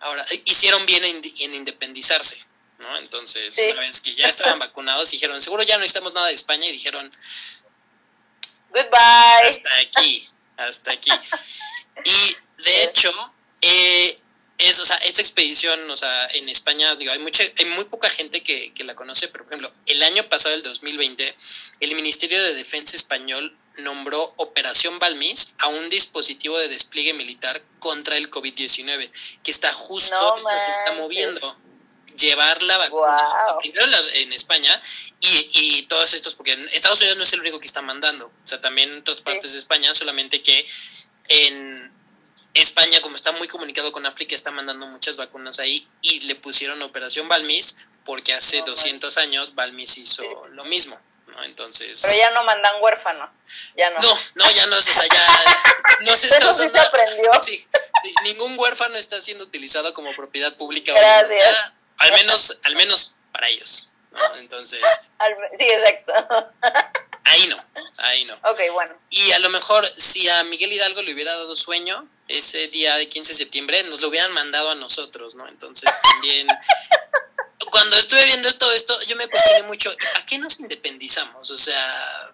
[0.00, 2.44] ahora, hicieron bien en, independizarse,
[2.78, 2.98] ¿no?
[2.98, 6.66] Entonces, una vez que ya estaban vacunados, dijeron, seguro ya no necesitamos nada de España,
[6.66, 7.10] y dijeron,
[8.70, 9.48] goodbye.
[9.48, 11.10] Hasta aquí, hasta aquí.
[12.02, 13.12] Y, de hecho,
[13.60, 14.16] eh,
[14.56, 18.08] es, o sea, esta expedición, o sea, en España, digo, hay mucha, hay muy poca
[18.08, 21.34] gente que, que, la conoce, pero por ejemplo, el año pasado, el 2020,
[21.80, 28.16] el Ministerio de Defensa español nombró Operación Balmis a un dispositivo de despliegue militar contra
[28.16, 29.10] el COVID-19,
[29.42, 31.56] que está justo, que está moviendo.
[32.16, 33.22] Llevar la vacuna,
[33.60, 34.82] primero en España
[35.20, 38.46] y, y todos estos, porque Estados Unidos no es el único que está mandando, o
[38.46, 40.66] sea, también en otras partes de España, solamente que
[41.28, 41.90] en
[42.54, 46.82] España, como está muy comunicado con África, está mandando muchas vacunas ahí y le pusieron
[46.82, 51.00] Operación Balmis porque hace 200 años Balmis hizo lo mismo.
[51.40, 51.44] ¿No?
[51.44, 52.00] Entonces...
[52.02, 53.34] Pero ya no mandan huérfanos,
[53.76, 53.98] ya no.
[54.00, 55.54] No, no, ya no, o sea, ya
[56.00, 57.32] no se está usando, sí aprendió.
[57.42, 57.66] Sí,
[58.02, 60.92] sí, ningún huérfano está siendo utilizado como propiedad pública.
[60.92, 61.74] Gracias.
[61.98, 64.36] al menos, al menos para ellos, ¿no?
[64.36, 64.80] Entonces...
[65.58, 66.52] sí, exacto.
[67.24, 67.56] Ahí no,
[67.98, 68.34] ahí no.
[68.34, 68.94] Ok, bueno.
[69.10, 73.08] Y a lo mejor si a Miguel Hidalgo le hubiera dado sueño, ese día de
[73.08, 75.46] 15 de septiembre nos lo hubieran mandado a nosotros, ¿no?
[75.48, 76.48] Entonces también,
[77.70, 81.50] cuando estuve viendo todo esto, yo me cuestioné mucho, ¿a qué nos independizamos?
[81.50, 82.32] O sea,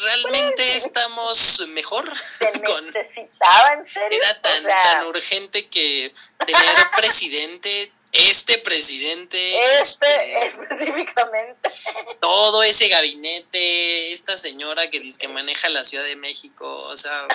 [0.00, 2.04] ¿realmente pues, estamos mejor?
[2.66, 4.20] con, ¿en serio?
[4.22, 6.12] Era tan, tan urgente que
[6.46, 9.80] tener presidente este presidente.
[9.80, 11.68] Este, específicamente.
[12.20, 17.26] Todo ese gabinete, esta señora que dice que maneja la Ciudad de México, o sea.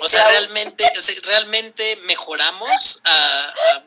[0.00, 0.84] o sea, realmente,
[1.22, 3.84] realmente mejoramos a, a,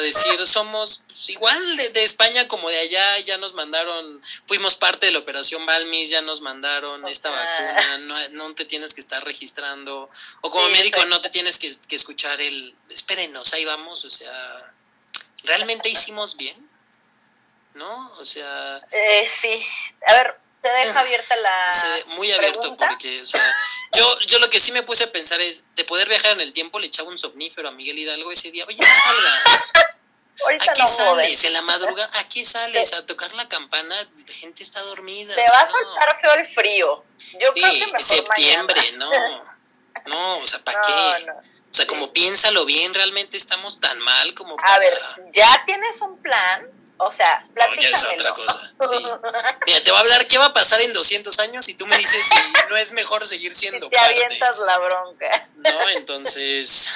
[0.00, 5.12] decir, somos pues, igual de, España como de allá, ya nos mandaron, fuimos parte de
[5.12, 10.08] la operación Balmis, ya nos mandaron esta vacuna, no, no, te tienes que estar registrando,
[10.40, 14.74] o como médico no te tienes que, que escuchar el, espérenos, ahí vamos, o sea,
[15.44, 16.70] ¿realmente hicimos bien?
[17.74, 18.12] ¿No?
[18.18, 18.80] O sea...
[18.90, 19.64] Eh, sí,
[20.06, 21.72] a ver, te deja abierta la.
[22.16, 23.54] muy abierto, porque, o sea,
[23.92, 26.52] yo, yo lo que sí me puse a pensar es: de poder viajar en el
[26.52, 28.64] tiempo, le echaba un somnífero a Miguel Hidalgo ese día.
[28.66, 29.72] Oye, no salgas.
[30.48, 31.44] ¿A qué sales?
[31.44, 32.94] En la madrugada, ¿a qué sales?
[32.94, 35.34] A tocar la campana, la gente está dormida.
[35.34, 37.04] Te va a saltar feo el frío.
[37.38, 39.10] Yo sí, creo que mejor septiembre, no.
[40.06, 41.30] No, o sea, ¿para qué?
[41.30, 44.92] O sea, como piénsalo bien, realmente estamos tan mal como A ver,
[45.32, 46.68] ya tienes un plan,
[47.04, 48.74] o sea, no, ya es otra cosa.
[49.66, 51.96] Mira, te voy a hablar qué va a pasar en 200 años y tú me
[51.96, 55.48] dices si no es mejor seguir siendo si te avientas la bronca.
[55.56, 56.90] No, entonces...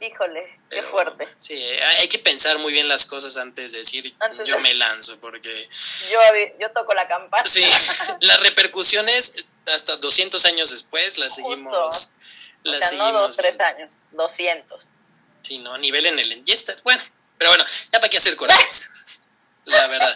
[0.00, 1.28] Híjole, qué fuerte.
[1.38, 1.62] Sí,
[1.98, 5.68] hay que pensar muy bien las cosas antes de decir yo me lanzo, porque...
[6.10, 6.18] Yo,
[6.58, 7.46] yo toco la campana.
[7.46, 7.64] Sí,
[8.20, 12.14] las repercusiones hasta 200 años después las seguimos...
[12.64, 14.88] Las seguimos no dos, tres años, 200.
[15.42, 16.44] Sí, no, nivel en el...
[16.44, 16.54] Ya
[16.84, 17.02] bueno,
[17.42, 19.18] pero bueno, ya para qué hacer corajes.
[19.64, 20.14] la verdad.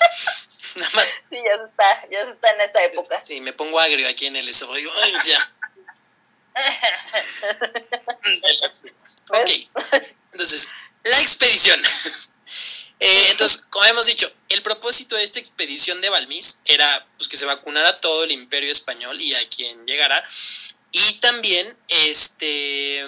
[0.77, 1.09] Nada más.
[1.29, 3.21] Sí, ya está, ya está en esta época.
[3.21, 4.73] Sí, me pongo agrio aquí en el eso.
[4.73, 5.53] Digo, ay, ya.
[9.31, 9.51] ok,
[10.31, 10.69] entonces,
[11.03, 11.83] la expedición.
[13.01, 17.37] Eh, entonces, como hemos dicho, el propósito de esta expedición de Balmis era pues, que
[17.37, 20.23] se vacunara todo el imperio español y a quien llegara,
[20.93, 23.05] y también este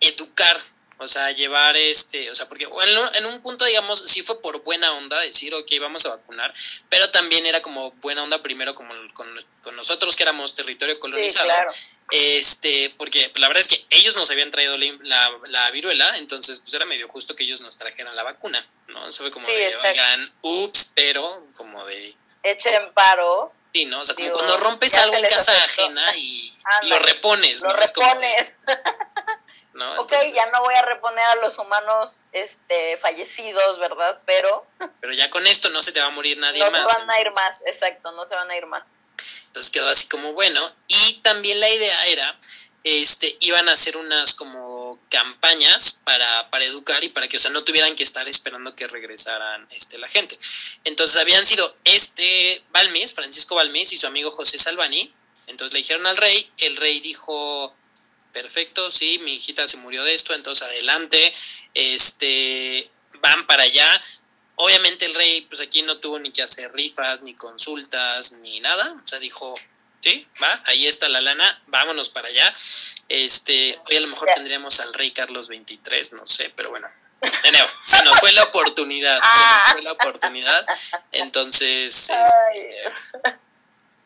[0.00, 0.60] educar
[1.02, 2.66] o sea, llevar este, o sea, porque
[3.14, 6.52] en, un punto, digamos, sí fue por buena onda decir, ok, vamos a vacunar,
[6.88, 9.28] pero también era como buena onda primero como con,
[9.74, 11.50] nosotros que éramos territorio colonizado.
[12.10, 16.74] Este, porque la verdad es que ellos nos habían traído la, la, viruela, entonces pues
[16.74, 19.10] era medio justo que ellos nos trajeran la vacuna, ¿no?
[19.10, 22.14] Se fue como de, oigan, ups, pero como de...
[22.42, 23.52] Echen paro.
[23.72, 24.00] Sí, ¿no?
[24.00, 27.72] O sea, como cuando rompes algo en casa ajena y lo repones, ¿no?
[27.72, 27.82] Lo
[29.72, 29.98] repones.
[29.98, 34.20] Ok, ya no voy a reponer a los humanos este, fallecidos, ¿verdad?
[34.26, 34.66] Pero...
[35.00, 36.82] Pero ya con esto no se te va a morir nadie más.
[36.82, 38.86] No se van a ir más, exacto, no se van a ir más.
[39.46, 40.60] Entonces quedó así como bueno.
[40.88, 42.38] Y también la idea era,
[42.84, 47.50] este, iban a hacer unas como campañas para, para educar y para que, o sea,
[47.50, 50.38] no tuvieran que estar esperando que regresaran este, la gente.
[50.84, 55.14] Entonces habían sido este Balmis, Francisco Balmis y su amigo José Salvani.
[55.46, 57.74] Entonces le dijeron al rey, el rey dijo
[58.32, 61.34] perfecto, sí, mi hijita se murió de esto, entonces adelante,
[61.74, 62.90] este,
[63.20, 64.02] van para allá.
[64.56, 69.00] Obviamente el rey, pues aquí no tuvo ni que hacer rifas, ni consultas, ni nada,
[69.04, 69.54] o sea, dijo,
[70.00, 72.54] sí, va, ahí está la lana, vámonos para allá.
[73.08, 76.86] Este, hoy a lo mejor tendríamos al rey Carlos XXIII, no sé, pero bueno,
[77.42, 80.66] de nuevo, se nos fue la oportunidad, se nos fue la oportunidad,
[81.12, 82.10] entonces...
[82.10, 83.38] Este,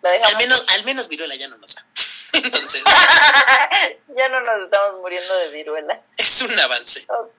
[0.03, 1.87] al menos, al menos viruela ya no nos da.
[2.33, 2.83] Entonces.
[4.17, 6.03] ya no nos estamos muriendo de viruela.
[6.17, 7.07] Es un avance.
[7.09, 7.31] Oh.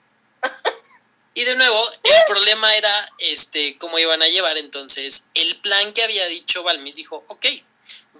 [1.33, 4.57] Y de nuevo, el problema era este cómo iban a llevar.
[4.57, 7.45] Entonces, el plan que había dicho Balmis dijo, ok,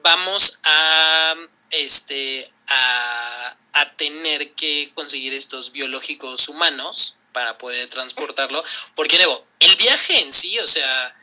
[0.03, 1.33] vamos a
[1.71, 8.63] este a, a tener que conseguir estos biológicos humanos para poder transportarlo.
[8.95, 11.15] Porque, nuevo, el viaje en sí, o sea,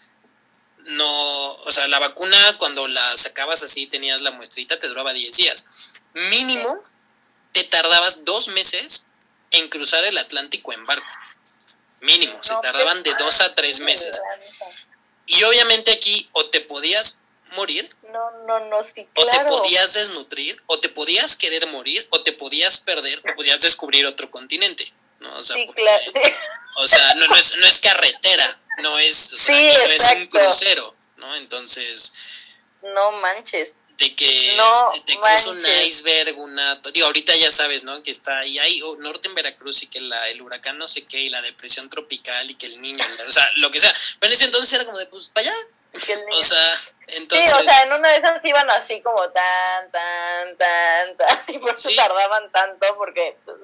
[0.84, 5.36] no, o sea, la vacuna cuando la sacabas así, tenías la muestrita, te duraba 10
[5.36, 6.02] días.
[6.14, 6.82] Mínimo,
[7.52, 9.10] te tardabas dos meses
[9.50, 11.10] en cruzar el Atlántico en barco.
[12.00, 14.20] Mínimo, se tardaban de dos a tres meses.
[15.26, 17.24] Y obviamente aquí o te podías
[17.56, 17.88] morir.
[18.12, 22.32] No, no, no, sí, O te podías desnutrir, o te podías querer morir, o te
[22.32, 24.92] podías perder, o podías descubrir otro continente.
[25.20, 25.38] ¿no?
[25.38, 26.12] O sea, sí, claro.
[26.76, 30.26] O sea, no, no, es, no es carretera, no es, o sea, no es un
[30.26, 31.34] crucero, ¿no?
[31.36, 32.40] Entonces...
[32.82, 33.76] No manches.
[33.96, 36.80] De que no se te cruza un iceberg, una...
[36.92, 38.02] Digo, ahorita ya sabes, ¿no?
[38.02, 41.20] Que está ahí, hay norte en Veracruz y que la, el huracán no sé qué,
[41.20, 43.92] y la depresión tropical y que el niño, o sea, lo que sea.
[44.18, 45.56] Pero en ese entonces era como de, pues, para allá.
[46.32, 46.72] O sea,
[47.06, 47.50] entonces...
[47.50, 51.58] Sí, o sea, en una de esas iban así como tan, tan, tan, tan, y
[51.58, 53.36] por eso tardaban tanto, porque...
[53.44, 53.62] Pues,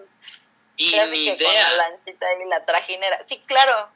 [0.81, 1.70] y ni idea.
[1.73, 3.23] la lanchita y la trajinera.
[3.23, 3.90] Sí, claro.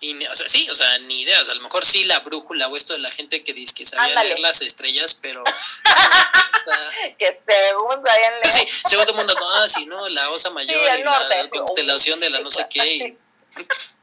[0.00, 1.40] Y, o sea, sí, o sea, ni idea.
[1.40, 3.74] O sea, a lo mejor sí la brújula o esto de la gente que dice
[3.74, 5.42] que sabía leer las estrellas, pero.
[7.18, 8.46] que según sabían leer.
[8.46, 10.08] Sí, según todo el mundo, ah, sí, ¿no?
[10.10, 13.16] La osa mayor y la constelación de la no sé qué.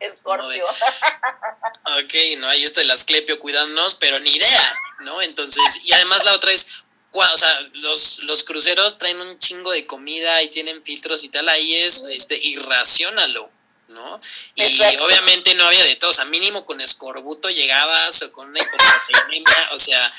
[0.00, 0.64] Escorpio.
[2.02, 5.20] ok, no, ahí está el asclepio cuidándonos, pero ni idea, ¿no?
[5.20, 9.86] Entonces, y además la otra es, o sea, los, los cruceros traen un chingo de
[9.86, 13.50] comida y tienen filtros y tal, ahí es, este, irracionalo,
[13.90, 14.20] ¿no?
[14.54, 18.60] Y obviamente no había de todo, o sea, mínimo con escorbuto llegabas o con una
[18.60, 20.12] hipoproteinemia, o sea,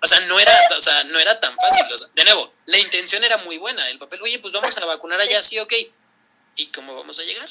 [0.00, 2.78] o sea, no era, o sea, no era tan fácil, o sea, de nuevo, la
[2.78, 5.72] intención era muy buena, el papel, oye, pues vamos a vacunar allá, sí, ok,
[6.56, 7.48] ¿y cómo vamos a llegar?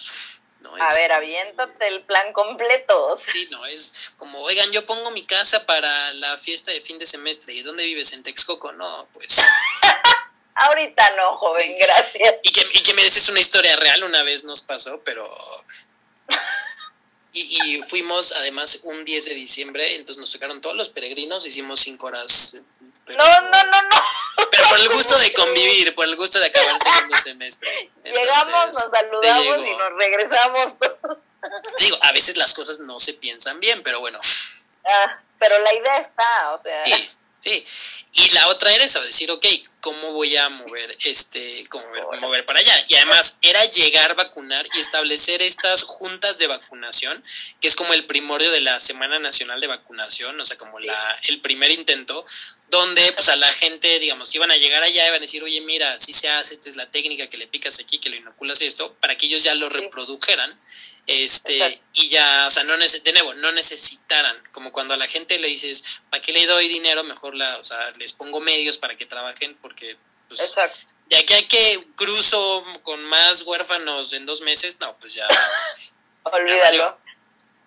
[0.80, 3.18] a ver, aviéntate el plan completo.
[3.18, 7.06] Sí, no, es como, oigan, yo pongo mi casa para la fiesta de fin de
[7.06, 7.54] semestre.
[7.54, 8.14] ¿Y dónde vives?
[8.14, 8.72] ¿En Texcoco?
[8.74, 9.48] No, pues...
[10.56, 12.36] Ahorita no, joven, gracias.
[12.44, 15.30] Y que, y que mereces una historia real, una vez nos pasó, pero...
[17.32, 21.80] Y, y, fuimos además un 10 de diciembre, entonces nos tocaron todos los peregrinos, hicimos
[21.80, 22.60] cinco horas
[23.06, 24.50] Pero, no, no, no, no.
[24.50, 27.92] Pero por el gusto de convivir, por el gusto de acabar el segundo semestre.
[28.04, 30.74] Llegamos, nos saludamos y nos regresamos.
[31.78, 34.20] Digo, a veces las cosas no se piensan bien, pero bueno.
[34.86, 36.86] Ah, pero la idea está, o sea.
[36.86, 37.10] Sí,
[37.40, 37.66] sí.
[38.14, 39.46] Y la otra era eso, decir, ok,
[39.82, 42.74] ¿cómo voy a mover este, cómo mover, mover para allá?
[42.88, 47.24] Y además era llegar, vacunar y establecer estas juntas de vacunación,
[47.60, 51.20] que es como el primorio de la Semana Nacional de Vacunación, o sea, como la,
[51.28, 52.26] el primer intento,
[52.70, 55.62] donde pues a la gente, digamos, iban a llegar allá y iban a decir, oye,
[55.62, 58.62] mira, si se hace, esta es la técnica que le picas aquí, que lo inoculas
[58.62, 60.58] esto, para que ellos ya lo reprodujeran
[61.10, 65.40] este y ya, o sea, no de nuevo, no necesitaran, como cuando a la gente
[65.40, 67.04] le dices, ¿para qué le doy dinero?
[67.04, 70.92] Mejor la, o sea, les pongo medios para que trabajen porque pues Exacto.
[71.10, 75.28] de aquí hay que cruzo con más huérfanos en dos meses, no, pues ya.
[76.24, 76.98] Olvídalo.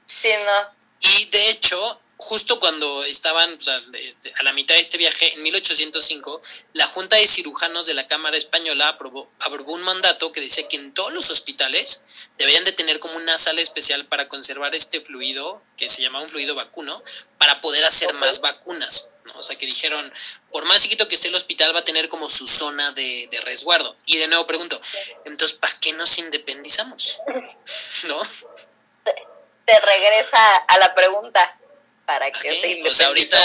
[0.07, 0.83] Sí, no.
[1.01, 6.41] Y de hecho, justo cuando estaban a la mitad de este viaje, en 1805,
[6.73, 10.77] la Junta de Cirujanos de la Cámara Española aprobó, aprobó un mandato que dice que
[10.77, 15.63] en todos los hospitales deberían de tener como una sala especial para conservar este fluido,
[15.77, 17.03] que se llama un fluido vacuno,
[17.39, 19.12] para poder hacer más vacunas.
[19.43, 20.13] O sea, que dijeron,
[20.53, 23.41] por más chiquito que esté el hospital, va a tener como su zona de, de
[23.41, 23.97] resguardo.
[24.07, 24.81] Y de nuevo pregunto,
[25.25, 27.19] entonces, ¿para qué nos independizamos?
[28.07, 28.19] ¿No?
[29.65, 31.61] Te regresa a la pregunta
[32.07, 33.39] para que se O sea, ahorita,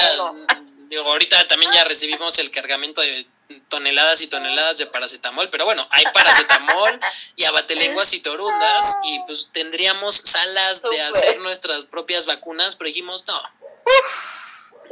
[0.87, 3.27] digo, ahorita también ya recibimos el cargamento de
[3.69, 6.99] toneladas y toneladas de paracetamol, pero bueno, hay paracetamol
[7.35, 13.25] y abatelenguas y torundas y pues tendríamos salas de hacer nuestras propias vacunas, pero dijimos
[13.27, 13.41] no.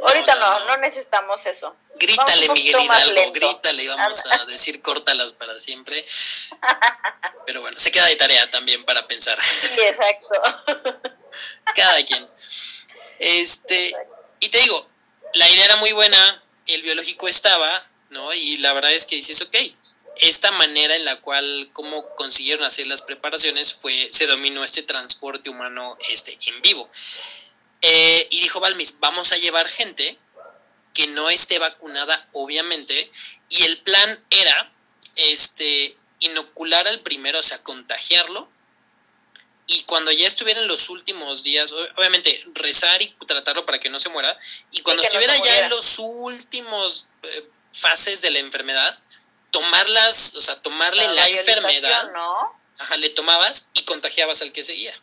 [0.04, 1.76] Ahorita no, no, necesitamos eso.
[1.96, 6.06] Grítale, Miguel Hidalgo, grítale y vamos a decir córtalas para siempre.
[7.46, 9.42] Pero bueno, se queda de tarea también para pensar.
[9.44, 10.30] Sí, exacto.
[11.76, 12.28] Cada quien.
[13.20, 13.96] Este,
[14.40, 14.90] y te digo,
[15.34, 18.34] la idea era muy buena, el biológico estaba, ¿no?
[18.34, 19.56] Y la verdad es que dices, ok,
[20.18, 25.50] esta manera en la cual, cómo consiguieron hacer las preparaciones fue, se dominó este transporte
[25.50, 26.90] humano este, en vivo.
[27.88, 30.18] Eh, y dijo Balmis, vamos a llevar gente
[30.96, 33.12] que no esté vacunada, obviamente,
[33.50, 34.74] y el plan era,
[35.16, 38.50] este, inocular al primero, o sea, contagiarlo,
[39.68, 44.00] y cuando ya estuviera en los últimos días, obviamente rezar y tratarlo para que no
[44.00, 44.36] se muera,
[44.72, 49.00] y cuando estuviera ya en los últimos eh, fases de la enfermedad,
[49.52, 52.60] tomarlas, o sea, tomarle la, enfermedad, ¿no?
[52.80, 54.94] ajá, le tomabas y contagiabas al que seguía.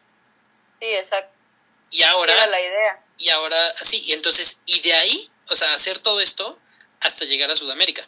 [0.80, 1.31] Sí, exacto.
[1.92, 3.04] Y ahora, Era la idea.
[3.18, 6.58] y ahora, así, y entonces, y de ahí, o sea, hacer todo esto
[7.00, 8.06] hasta llegar a Sudamérica.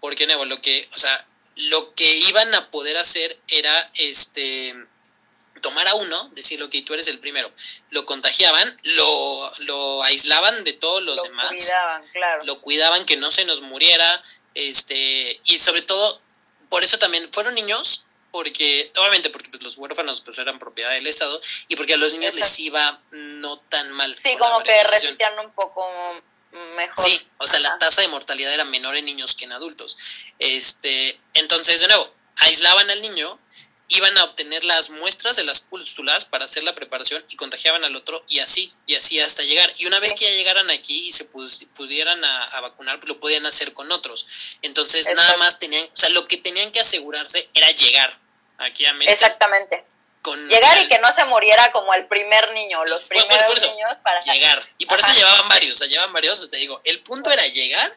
[0.00, 4.74] Porque, nuevo, lo que, o sea, lo que iban a poder hacer era, este,
[5.60, 7.52] tomar a uno, decir, ok, tú eres el primero,
[7.90, 11.50] lo contagiaban, lo, lo aislaban de todos los demás.
[11.50, 12.44] Lo cuidaban, claro.
[12.44, 14.22] Lo cuidaban que no se nos muriera,
[14.54, 16.22] este, y sobre todo,
[16.70, 21.06] por eso también fueron niños, porque, obviamente, porque pues, los huérfanos pues eran propiedad del
[21.06, 24.16] Estado, y porque a los niños les iba no tan mal.
[24.20, 25.86] Sí, como que resistían un poco
[26.76, 27.04] mejor.
[27.04, 29.96] Sí, o sea, la tasa de mortalidad era menor en niños que en adultos.
[30.38, 33.38] Este, entonces, de nuevo, aislaban al niño
[33.90, 37.96] iban a obtener las muestras de las pústulas para hacer la preparación y contagiaban al
[37.96, 39.70] otro y así, y así hasta llegar.
[39.78, 43.46] Y una vez que ya llegaran aquí y se pudieran a, vacunar, pues lo podían
[43.46, 44.58] hacer con otros.
[44.62, 48.16] Entonces nada más tenían, o sea, lo que tenían que asegurarse era llegar
[48.58, 49.12] aquí a América.
[49.12, 49.84] Exactamente.
[50.48, 54.62] llegar y que no se muriera como el primer niño, los primeros niños para llegar.
[54.78, 57.90] Y por eso llevaban varios, o sea, llevaban varios, te digo, el punto era llegar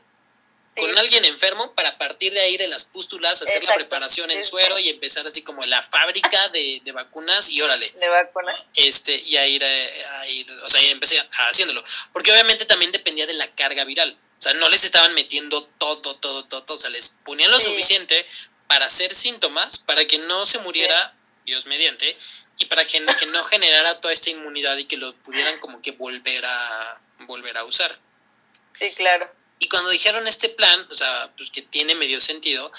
[0.76, 4.80] con alguien enfermo para partir de ahí de las pústulas, hacer la preparación en suero
[4.80, 7.90] y empezar así como la fábrica de, de vacunas y órale.
[7.92, 8.60] De vacunas.
[8.76, 11.84] Este, y a ir, a ir, o sea, empecé haciéndolo.
[12.12, 14.18] Porque obviamente también dependía de la carga viral.
[14.38, 16.76] O sea, no les estaban metiendo todo, todo, todo, todo.
[16.76, 18.26] O sea, les ponían lo suficiente
[18.68, 22.18] para hacer síntomas, para que no se muriera, Dios mediante,
[22.58, 25.92] y para que, que no generara toda esta inmunidad y que lo pudieran como que
[25.92, 27.98] volver a, volver a usar.
[28.74, 29.32] Sí, claro.
[29.63, 32.69] Y cuando dijeron este plan, o sea, pues que tiene medio sentido,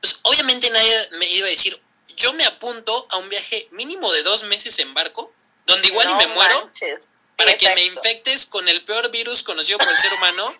[0.00, 1.80] pues obviamente nadie me iba a decir,
[2.16, 5.32] yo me apunto a un viaje mínimo de dos meses en barco,
[5.64, 6.68] donde igual y me muero,
[7.36, 10.52] para que me infectes con el peor virus conocido por el ser humano,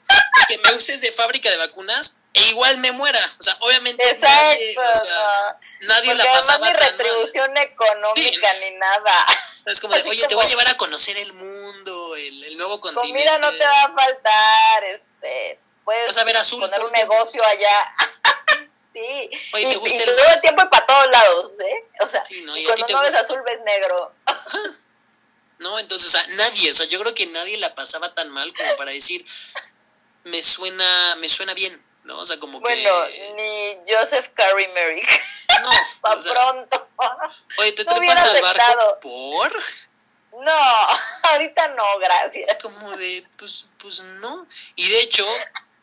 [0.46, 3.20] que me uses de fábrica de vacunas e igual me muera.
[3.40, 9.26] O sea, obviamente nadie, o sea, nadie la pasaba ni retribución económica ni nada.
[9.66, 12.80] Es como de, oye, te voy a llevar a conocer el mundo, el, el nuevo
[12.80, 13.08] continente.
[13.08, 17.94] Comida no te va a faltar, este, puedes a ver poner un negocio allá.
[18.92, 20.16] sí, Oye, ¿te y, gusta y el...
[20.16, 21.84] todo el tiempo y para todos lados, ¿eh?
[22.00, 24.12] O sea, Sí, no, y cuando no ves azul ves negro.
[25.58, 28.54] No, entonces, o sea, nadie, o sea, yo creo que nadie la pasaba tan mal
[28.54, 29.24] como para decir,
[30.22, 32.16] me suena, me suena bien, ¿no?
[32.16, 33.32] O sea, como bueno, que...
[33.34, 35.20] ni Joseph Carey Merrick.
[35.60, 35.68] No,
[36.00, 36.88] Pa' o sea, pronto.
[37.58, 39.52] oye, te no trepas al barco por...
[40.40, 40.52] No,
[41.22, 42.56] ahorita no, gracias.
[42.62, 44.46] como de, pues, pues no.
[44.76, 45.26] Y de hecho,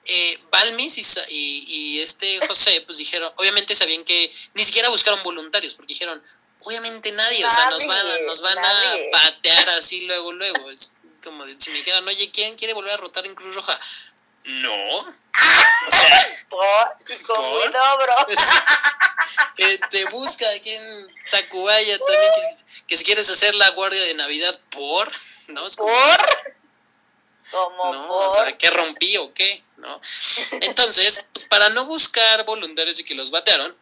[0.05, 1.03] eh, Balmis y,
[1.33, 6.21] y, y este José, pues dijeron, obviamente sabían que ni siquiera buscaron voluntarios, porque dijeron,
[6.61, 9.07] obviamente nadie, o sea, nos van, a- nos van nadie.
[9.07, 10.69] a patear así luego, luego.
[10.71, 13.79] Es como de, si me dijeran, oye, ¿quién quiere volver a rotar en Cruz Roja?
[14.45, 14.95] No.
[14.97, 15.01] O
[15.87, 16.61] sea, Por,
[17.25, 17.75] ¿Por?
[19.57, 21.07] eh, te busca aquí en
[21.41, 22.31] Tacubaya también,
[22.87, 25.09] que, si quieres hacer la guardia de Navidad por,
[25.49, 25.67] ¿no?
[25.67, 26.55] Es como- ¿Por?
[27.51, 28.07] Como ¿no?
[28.07, 28.27] por.
[28.27, 29.63] O sea, ¿qué rompí o qué?
[29.77, 30.01] ¿No?
[30.61, 33.75] Entonces, pues para no buscar voluntarios y que los batearon,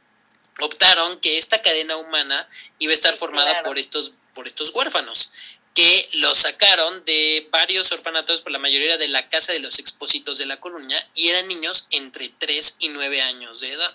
[0.59, 2.45] optaron que esta cadena humana
[2.79, 3.63] iba a estar Sí, formada claro.
[3.65, 5.31] por estos, por estos huérfanos,
[5.73, 10.37] que los sacaron de varios orfanatos, por la mayoría de la Casa de los Expósitos
[10.37, 13.93] de La Coruña, y eran niños entre 3 y 9 años de edad.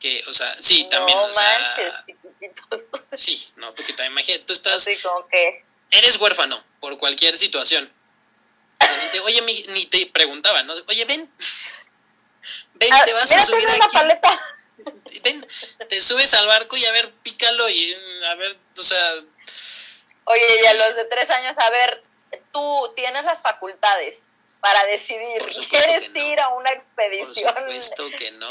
[0.00, 4.52] Que, o sea, sí, también, no o sea, manches, sí, no, porque también imagínate, tú
[4.52, 5.64] estás Así como que.
[5.90, 7.92] eres huérfano por cualquier situación.
[9.10, 10.74] Te- Oye, mi- ni te preguntaban, ¿no?
[10.88, 11.32] Oye, ven.
[12.74, 13.80] Ven, Ah, te vas a subir aquí.
[13.92, 14.40] paleta.
[15.24, 15.46] Ven,
[15.88, 19.14] te subes al barco y a ver, pícalo y mm, a ver, o sea,
[20.24, 22.04] Oye, y a los de tres años, a ver,
[22.52, 24.27] tú tienes las facultades
[24.60, 25.40] para decidir.
[25.40, 26.20] Por ¿Quieres no.
[26.26, 27.54] ir a una por expedición?
[27.54, 28.48] supuesto que no.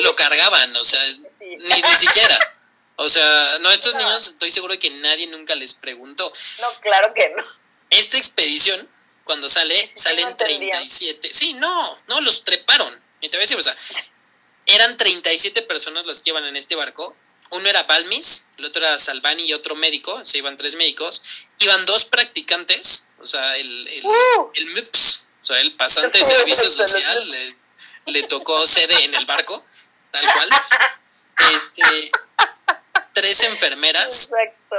[0.00, 1.22] Lo cargaban, o sea, Sí.
[1.40, 2.38] ni, ni siquiera.
[2.96, 4.00] O sea, no, estos No.
[4.00, 6.30] niños estoy seguro de que nadie nunca les preguntó.
[6.60, 7.44] No, claro que no.
[7.90, 8.88] Esta expedición,
[9.24, 10.70] cuando sale, salen no entendía.
[10.76, 11.32] 37.
[11.32, 13.02] Sí, no, no, los treparon.
[13.20, 13.76] Y te voy a decir, o sea,
[14.66, 17.16] eran 37 personas las que iban en este barco.
[17.50, 21.46] Uno era Balmis, el otro era Salvani y otro médico, se iban tres médicos.
[21.58, 24.50] Iban dos practicantes, o sea, el, el, ¡Uh!
[24.54, 27.54] el MUPS, o sea, el pasante de servicio social, le,
[28.06, 29.64] le tocó sede en el barco,
[30.10, 30.48] tal cual.
[31.54, 32.12] Este,
[33.12, 34.76] tres enfermeras, Exacto.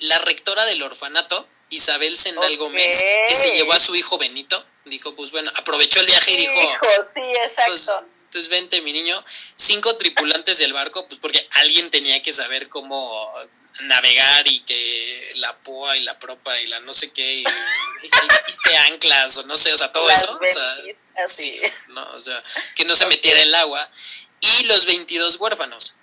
[0.00, 2.56] la rectora del orfanato, Isabel Sendal.
[2.56, 6.36] Gómez, que se llevó a su hijo Benito, dijo, pues bueno, aprovechó el viaje y
[6.36, 7.64] dijo, Hijo, sí, exacto.
[7.66, 7.90] pues,
[8.34, 9.24] pues vente mi niño,
[9.54, 13.32] cinco tripulantes del barco, pues porque alguien tenía que saber cómo
[13.82, 18.08] navegar y que la poa y la propa y la no sé qué, y, y
[18.08, 21.60] si hice anclas o no sé, o sea, todo Las eso, o sea, benditas, sí.
[21.90, 22.10] ¿no?
[22.10, 22.42] O sea,
[22.74, 23.88] que no se metiera el agua.
[24.40, 26.00] Y los 22 huérfanos.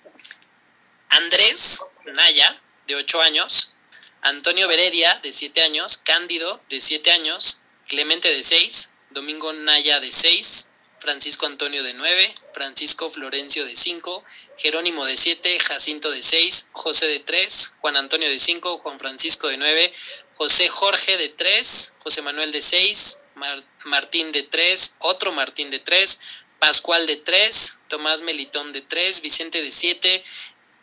[1.10, 1.80] Andrés
[2.14, 3.74] Naya, de 8 años,
[4.22, 10.10] Antonio Beredia, de 7 años, Cándido, de 7 años, Clemente, de 6, Domingo Naya, de
[10.10, 10.71] 6,
[11.02, 14.24] Francisco Antonio, de 9, Francisco Florencio, de 5,
[14.56, 19.48] Jerónimo, de 7, Jacinto, de 6, José, de 3, Juan Antonio, de 5, Juan Francisco,
[19.48, 19.92] de 9,
[20.34, 25.80] José Jorge, de 3, José Manuel, de 6, Mar- Martín, de 3, otro Martín, de
[25.80, 26.20] 3,
[26.60, 30.22] Pascual, de 3, Tomás Melitón, de 3, Vicente, de 7,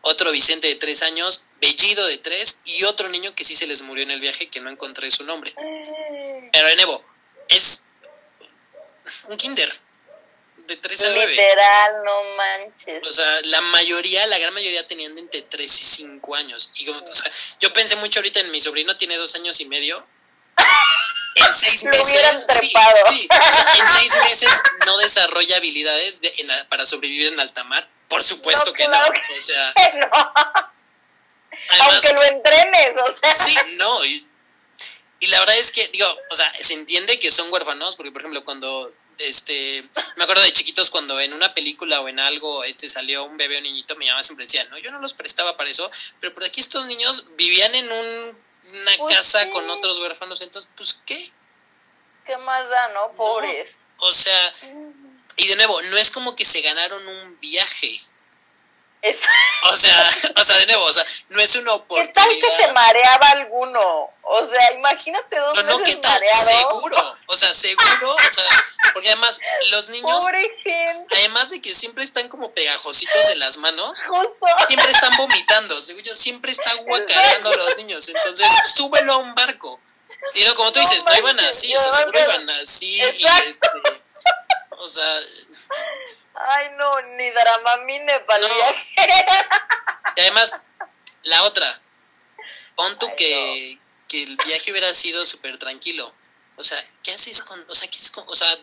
[0.01, 3.81] otro Vicente de 3 años, Bellido, de 3, y otro niño que sí se les
[3.81, 5.53] murió en el viaje, que no encontré su nombre.
[6.51, 7.03] Pero de nuevo,
[7.47, 7.87] es
[9.27, 9.71] un kinder,
[10.69, 11.31] de 3 a 9.
[11.31, 13.05] Literal, no manches.
[13.07, 16.71] O sea, la mayoría, la gran mayoría tenían de entre 3 y 5 años.
[16.75, 19.65] Y como, o sea, yo pensé mucho ahorita en mi sobrino, tiene 2 años y
[19.65, 20.07] medio.
[21.35, 22.45] En 6 Lo meses.
[22.49, 23.11] sí, trepado.
[23.13, 27.63] sí, o sea, en 6 meses no desarrolla habilidades de- en- para sobrevivir en alta
[27.63, 27.87] mar.
[28.09, 29.37] Por supuesto No, que claro no.
[29.37, 30.09] O sea, no,
[31.69, 33.35] además, aunque lo entrenes, o sea.
[33.35, 34.03] Sí, no.
[34.05, 34.27] Y,
[35.21, 38.21] y la verdad es que, digo, o sea, se entiende que son huérfanos, porque por
[38.21, 42.89] ejemplo, cuando, este, me acuerdo de chiquitos cuando en una película o en algo, este,
[42.89, 45.69] salió un bebé o niñito, mi mamá siempre decía, no, yo no los prestaba para
[45.69, 45.89] eso,
[46.19, 48.43] pero por aquí estos niños vivían en un,
[48.81, 51.31] una Pues casa con otros huérfanos, entonces, pues, ¿qué?
[52.25, 53.11] ¿Qué más da, no?
[53.13, 53.79] Pobres.
[53.97, 54.55] O sea,
[55.35, 57.99] y de nuevo, no es como que se ganaron un viaje.
[59.01, 59.21] Es-
[59.63, 62.45] O sea, o sea, de nuevo, o sea, no es una ¿Qué tal que se
[62.47, 62.73] oportunidad.
[62.73, 64.09] mareaba alguno?
[64.23, 66.11] O sea, imagínate dos No, no, ¿qué meses tal?
[66.13, 66.45] mareado.
[66.75, 68.43] Seguro, o sea, seguro, o sea,
[68.93, 69.39] porque además
[69.71, 71.15] los niños, Pobre gente.
[71.15, 74.45] además de que siempre están como pegajositos de las manos, Justo.
[74.67, 79.33] siempre están vomitando, según yo, siempre está guacareando a los niños, entonces súbelo a un
[79.33, 79.79] barco.
[80.35, 83.69] Y no, como tú dices, no iban así, o sea, seguro iban así y este,
[84.71, 85.19] o sea,
[86.39, 88.55] Ay, no, ni Dramamine para el No.
[88.55, 88.95] viaje.
[90.15, 90.55] y además,
[91.23, 91.81] la otra,
[92.75, 96.13] pon tú Ay, que, que el viaje hubiera sido súper tranquilo,
[96.55, 98.57] o sea, ¿qué haces con, o sea, qué haces con, o sea,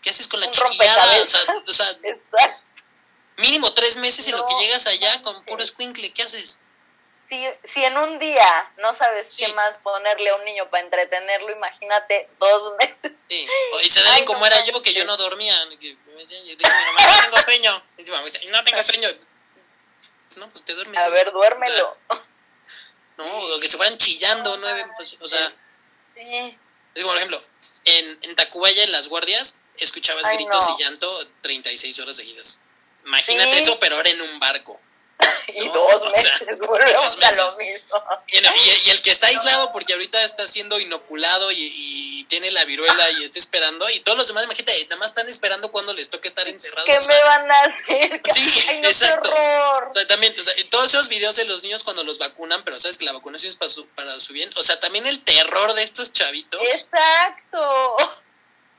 [0.00, 1.22] ¿qué haces con la Un chiquillada?
[1.22, 1.86] O sea, o sea,
[3.38, 6.61] mínimo tres meses en lo No que llegas allá con puro squinkle, ¿qué haces?
[7.32, 11.50] Si, si en un día no sabes qué más ponerle a un niño para entretenerlo,
[11.50, 13.12] imagínate dos meses.
[13.30, 13.48] Sí.
[13.82, 15.56] Y se ven como era yo, que yo no dormía.
[15.80, 17.86] Que me decían, yo no tengo sueño.
[17.96, 19.08] Y encima me decía, no tengo sueño.
[20.36, 21.00] No, pues te duermes.
[21.00, 21.98] A ver, duérmelo.
[23.16, 24.66] no, o que se fueran chillando, ¿no?
[24.96, 25.52] Pues, o sea,
[26.14, 26.58] sí.
[27.02, 27.42] por ejemplo,
[27.86, 32.62] en, en Tacubaya, en las guardias, escuchabas gritos y llanto 36 horas seguidas.
[33.06, 34.78] Imagínate eso, pero ahora en un barco.
[35.48, 38.04] y dos meses, volvemos a lo mismo.
[38.28, 43.24] Y, el que está aislado porque ahorita está siendo inoculado y, tiene la viruela y
[43.24, 46.48] está esperando, y todos los demás, imagínate, nada más están esperando cuando les toque estar
[46.48, 46.86] encerrados.
[46.86, 48.22] ¿Qué me van a hacer?
[48.32, 49.30] Sí, exacto.
[49.86, 52.80] O sea, también, o sea, todos esos videos de los niños cuando los vacunan, pero
[52.80, 55.74] sabes que la vacunación es para su, para su bien, o sea, también el terror
[55.74, 56.62] de estos chavitos.
[56.62, 57.96] Exacto.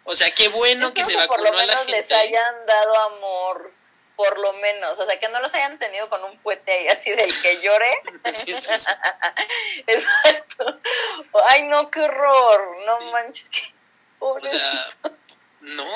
[0.05, 3.72] O sea, qué bueno que se vacunó por lo menos les hayan dado amor
[4.15, 7.09] por lo menos, o sea, que no los hayan tenido con un fuete ahí así
[7.11, 8.01] del que llore.
[9.87, 10.79] Exacto.
[11.49, 13.49] Ay, no, qué horror, no manches.
[14.19, 14.89] o sea,
[15.61, 15.87] no.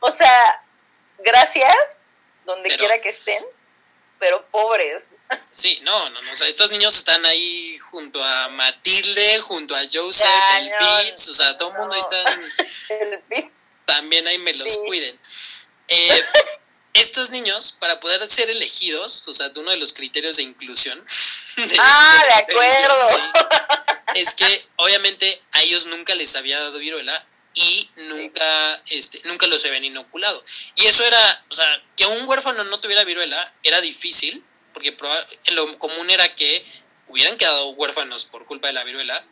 [0.00, 0.64] O sea,
[1.18, 1.76] gracias,
[2.44, 3.44] donde quiera que estén,
[4.18, 5.10] pero pobres.
[5.50, 9.80] Sí, no, no, no, o sea, estos niños están ahí junto a Matilde, junto a
[9.92, 12.40] Joseph, el Fitz, o sea, todo el mundo está
[13.00, 13.52] el
[13.84, 15.18] También ahí me los cuiden.
[15.88, 16.24] Eh,
[16.96, 21.02] estos niños, para poder ser elegidos, o sea, uno de los criterios de inclusión.
[21.80, 23.06] ah, de acuerdo.
[24.14, 29.64] es que obviamente a ellos nunca les había dado viruela y nunca, este, nunca los
[29.64, 30.42] habían inoculado.
[30.76, 34.96] Y eso era, o sea, que un huérfano no tuviera viruela era difícil, porque
[35.52, 36.64] lo común era que
[37.08, 39.24] hubieran quedado huérfanos por culpa de la viruela,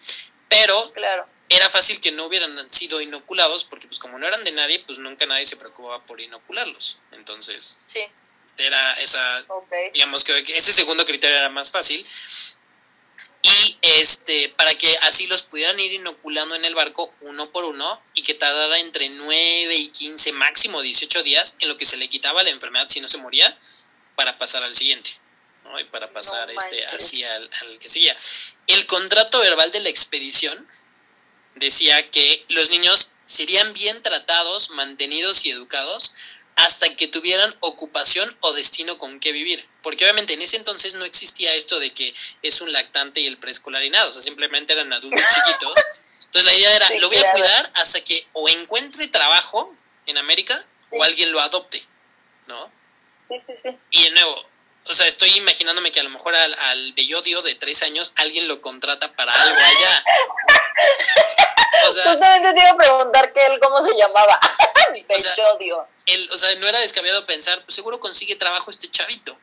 [0.49, 4.53] pero claro era fácil que no hubieran sido inoculados porque pues como no eran de
[4.53, 7.01] nadie, pues nunca nadie se preocupaba por inocularlos.
[7.13, 8.01] Entonces, sí.
[8.59, 9.47] era esa,
[9.93, 12.05] digamos que ese segundo criterio era más fácil.
[13.43, 18.03] Y este, para que así los pudieran ir inoculando en el barco uno por uno
[18.15, 22.09] y que tardara entre 9 y 15, máximo 18 días en lo que se le
[22.09, 23.55] quitaba la enfermedad si no se moría
[24.17, 25.11] para pasar al siguiente.
[25.63, 25.79] ¿no?
[25.79, 28.17] Y para pasar este, así al, al que seguía.
[28.67, 30.67] El contrato verbal de la expedición
[31.57, 36.15] decía que los niños serían bien tratados, mantenidos y educados
[36.57, 39.67] hasta que tuvieran ocupación o destino con qué vivir.
[39.83, 43.39] Porque obviamente en ese entonces no existía esto de que es un lactante y el
[43.39, 45.75] preescolar y nada, o sea, simplemente eran adultos chiquitos.
[46.27, 49.75] Entonces la idea era, lo voy a cuidar hasta que o encuentre trabajo
[50.07, 50.57] en América
[50.91, 51.83] o alguien lo adopte,
[52.47, 52.71] ¿no?
[53.29, 53.77] Sí, sí, sí.
[53.91, 54.49] Y de nuevo,
[54.87, 58.49] o sea, estoy imaginándome que a lo mejor al, al bellodio de tres años alguien
[58.49, 60.05] lo contrata para algo allá.
[61.87, 64.39] O sea, Justamente te iba a preguntar que él cómo se llamaba.
[65.09, 65.89] bellodio.
[66.31, 69.37] o sea, no era descabellado pensar, pues seguro consigue trabajo este chavito.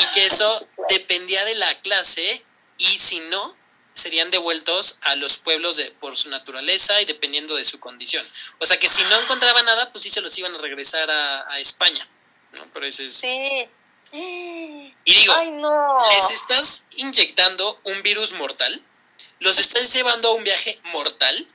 [0.00, 2.44] Y que eso dependía de la clase
[2.78, 3.56] y si no,
[3.92, 8.24] serían devueltos a los pueblos de, por su naturaleza y dependiendo de su condición.
[8.58, 11.52] O sea que si no encontraba nada, pues sí se los iban a regresar a,
[11.52, 12.06] a España.
[12.52, 12.68] ¿no?
[12.72, 13.14] Pero ese es...
[13.14, 13.68] Sí.
[14.12, 15.34] Y digo,
[16.10, 18.84] les estás inyectando un virus mortal,
[19.38, 21.46] los estás llevando a un viaje mortal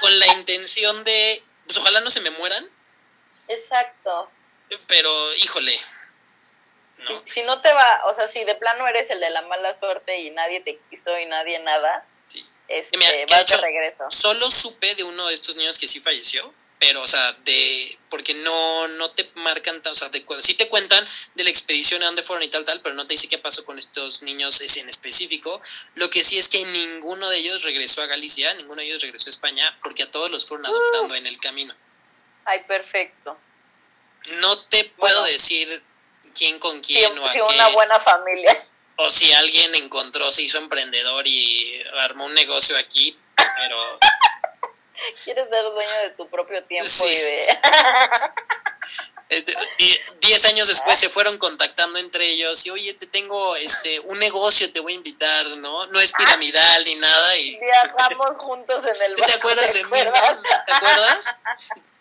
[0.00, 2.68] con la intención de, pues ojalá no se me mueran.
[3.48, 4.30] Exacto.
[4.86, 5.78] Pero, híjole.
[6.98, 7.22] No.
[7.24, 10.18] Si, no te va, o sea, si de plano eres el de la mala suerte
[10.18, 12.46] y nadie te quiso y nadie nada, sí.
[12.66, 12.98] este,
[13.30, 14.04] vas de regreso.
[14.10, 18.34] Solo supe de uno de estos niños que sí falleció, pero, o sea, de, porque
[18.34, 21.04] no, no te marcan, o sea, te, sí te cuentan
[21.34, 23.64] de la expedición a dónde fueron y tal, tal, pero no te dice qué pasó
[23.64, 25.60] con estos niños en específico.
[25.96, 29.28] Lo que sí es que ninguno de ellos regresó a Galicia, ninguno de ellos regresó
[29.28, 31.74] a España, porque a todos los fueron adoptando en el camino.
[32.44, 33.36] Ay, perfecto.
[34.40, 35.82] No te puedo decir
[36.34, 38.66] quién con quién o a si una buena familia.
[38.96, 43.98] O si alguien encontró, se hizo emprendedor y armó un negocio aquí, pero
[45.24, 47.48] Quieres ser dueño de tu propio tiempo y de...
[49.28, 54.00] Este, y diez años después se fueron contactando entre ellos y oye te tengo este
[54.00, 58.82] un negocio te voy a invitar no no es piramidal ni nada y viajamos juntos
[58.84, 59.98] en el barco ¿te acuerdas de mí
[60.66, 61.36] te acuerdas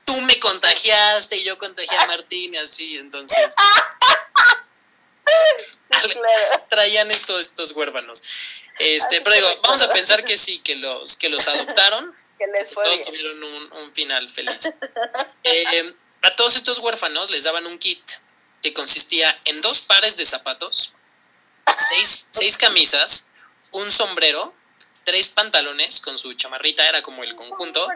[0.08, 3.53] tú me contagiaste y yo contagié a Martín y así entonces.
[6.70, 11.30] Traían estos estos huérfanos este, pero digo, vamos a pensar que sí, que los, que
[11.30, 12.13] los adoptaron.
[12.38, 14.73] que les fue todos tuvieron un, final feliz.
[15.43, 18.01] Eh, a todos estos huérfanos les daban un kit
[18.61, 20.95] que consistía en dos pares de zapatos,
[21.89, 23.32] seis, seis camisas,
[23.71, 24.53] un sombrero,
[25.05, 27.88] tres pantalones con su chamarrita, era como el conjunto,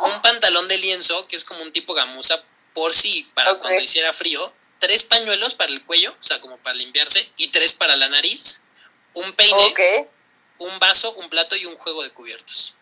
[0.00, 2.42] un pantalón de lienzo, que es como un tipo gamuza
[2.74, 6.76] por sí, para cuando hiciera frío, tres pañuelos para el cuello, o sea, como para
[6.76, 8.65] limpiarse, y tres para la nariz,
[9.16, 10.08] un peine,
[10.58, 12.78] un vaso, un plato y un juego de cubiertos.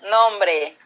[0.00, 0.76] No, hombre,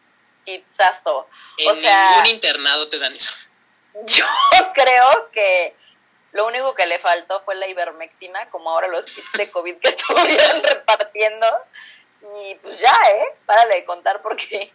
[0.45, 1.27] pizzazo.
[1.57, 3.49] En ningún internado te dan eso.
[4.05, 4.25] Yo
[4.73, 5.75] creo que
[6.31, 9.89] lo único que le faltó fue la ivermectina, como ahora los kits de COVID que
[9.89, 11.47] estuvieron repartiendo.
[12.45, 13.35] Y pues ya, ¿eh?
[13.45, 14.73] Párale de contar porque...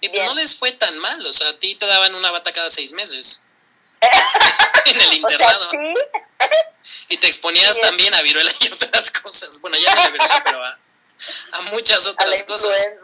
[0.00, 2.52] Y pues no les fue tan mal, o sea, a ti te daban una bata
[2.52, 3.46] cada seis meses.
[4.86, 5.70] en el internado.
[5.70, 5.94] ¿sí?
[7.08, 9.60] Y te exponías también a viruela y otras cosas.
[9.60, 12.94] Bueno, ya no a viruela, pero a, muchas otras cosas.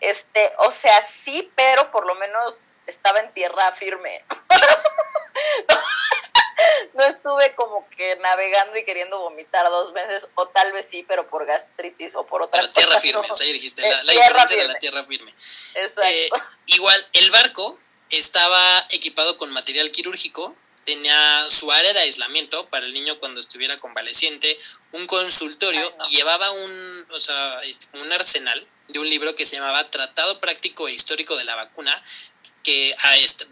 [0.00, 2.56] este, o sea, sí, pero por lo menos
[2.86, 4.24] estaba en tierra firme.
[6.94, 11.28] no estuve como que navegando y queriendo vomitar dos veces, o tal vez sí, pero
[11.28, 14.78] por gastritis o por otras pero tierra firme, o sea, dijiste, la, diferencia de la
[14.78, 15.30] tierra firme.
[15.30, 16.02] Exacto.
[16.02, 16.30] Eh,
[16.66, 17.76] igual, el barco
[18.12, 20.54] estaba equipado con material quirúrgico,
[20.84, 24.58] tenía su área de aislamiento para el niño cuando estuviera convaleciente,
[24.92, 29.56] un consultorio y llevaba un, o sea, este, un arsenal de un libro que se
[29.56, 32.04] llamaba Tratado Práctico e Histórico de la Vacuna,
[32.62, 33.46] que a este,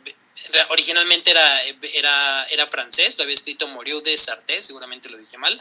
[0.69, 1.63] originalmente era,
[1.95, 5.59] era, era francés, lo había escrito Moriu de Sarté, seguramente lo dije mal.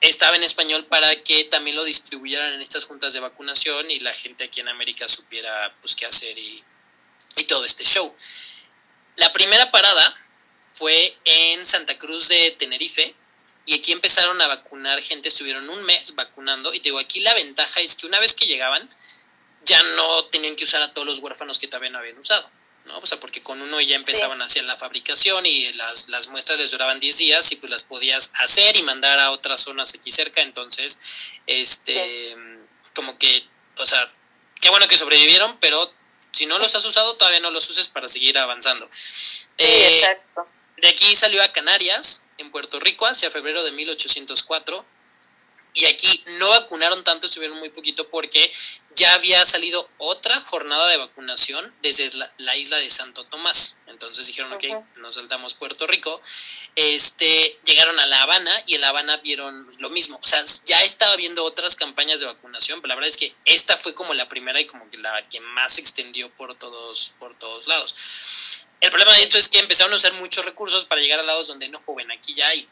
[0.00, 4.14] Estaba en español para que también lo distribuyeran en estas juntas de vacunación y la
[4.14, 6.62] gente aquí en América supiera pues qué hacer y,
[7.40, 8.14] y todo este show.
[9.16, 10.16] La primera parada
[10.68, 13.14] fue en Santa Cruz de Tenerife
[13.66, 17.34] y aquí empezaron a vacunar gente, estuvieron un mes vacunando y te digo, aquí la
[17.34, 18.88] ventaja es que una vez que llegaban
[19.64, 22.48] ya no tenían que usar a todos los huérfanos que todavía no habían usado.
[22.86, 22.98] ¿no?
[22.98, 26.58] O sea, porque con uno ya empezaban a hacer la fabricación y las, las muestras
[26.58, 30.10] les duraban 10 días y pues las podías hacer y mandar a otras zonas aquí
[30.10, 32.36] cerca, entonces, este,
[32.94, 33.44] como que,
[33.76, 34.10] o sea,
[34.60, 35.92] qué bueno que sobrevivieron, pero
[36.32, 38.88] si no los has usado, todavía no los uses para seguir avanzando.
[39.58, 40.46] Eh, exacto.
[40.76, 44.84] De aquí salió a Canarias, en Puerto Rico, hacia febrero de 1804
[45.78, 48.50] y aquí no vacunaron tanto, estuvieron muy poquito porque
[48.96, 53.78] ya había salido otra jornada de vacunación desde la, isla de Santo Tomás.
[53.86, 54.64] Entonces dijeron, ok,
[54.96, 56.20] nos saltamos Puerto Rico.
[56.74, 60.18] Este, llegaron a La Habana y en La Habana vieron lo mismo.
[60.20, 63.76] O sea, ya estaba viendo otras campañas de vacunación, pero la verdad es que esta
[63.76, 67.38] fue como la primera y como que la que más se extendió por todos, por
[67.38, 68.66] todos lados.
[68.80, 71.46] El problema de esto es que empezaron a usar muchos recursos para llegar a lados
[71.46, 72.68] donde no joven, aquí ya hay.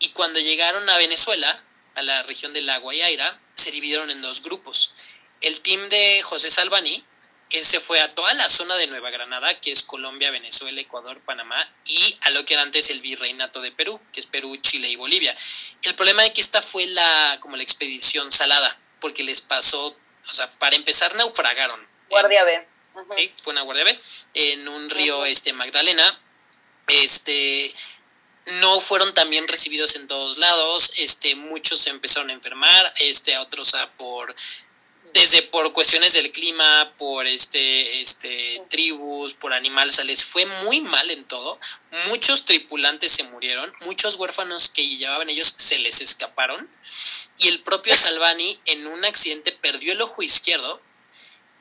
[0.00, 1.62] Y cuando llegaron a Venezuela,
[1.94, 4.94] a la región de La Guaira, se dividieron en dos grupos.
[5.40, 7.04] El team de José Salvani,
[7.50, 11.20] él se fue a toda la zona de Nueva Granada, que es Colombia, Venezuela, Ecuador,
[11.20, 14.88] Panamá, y a lo que era antes el virreinato de Perú, que es Perú, Chile
[14.88, 15.36] y Bolivia.
[15.82, 20.34] El problema es que esta fue la, como la expedición salada, porque les pasó, o
[20.34, 21.86] sea, para empezar naufragaron.
[22.08, 22.68] Guardia B.
[23.38, 23.98] fue una guardia B,
[24.34, 26.18] en un río este, Magdalena,
[26.86, 27.74] este,
[28.60, 33.38] no fueron tan bien recibidos en todos lados, este, muchos se empezaron a enfermar, este,
[33.38, 34.34] otros a por
[35.12, 40.46] desde por cuestiones del clima, por este, este, tribus, por animales, o sea, les fue
[40.64, 41.58] muy mal en todo.
[42.08, 46.68] Muchos tripulantes se murieron, muchos huérfanos que llevaban ellos se les escaparon
[47.38, 50.80] y el propio Salvani en un accidente perdió el ojo izquierdo.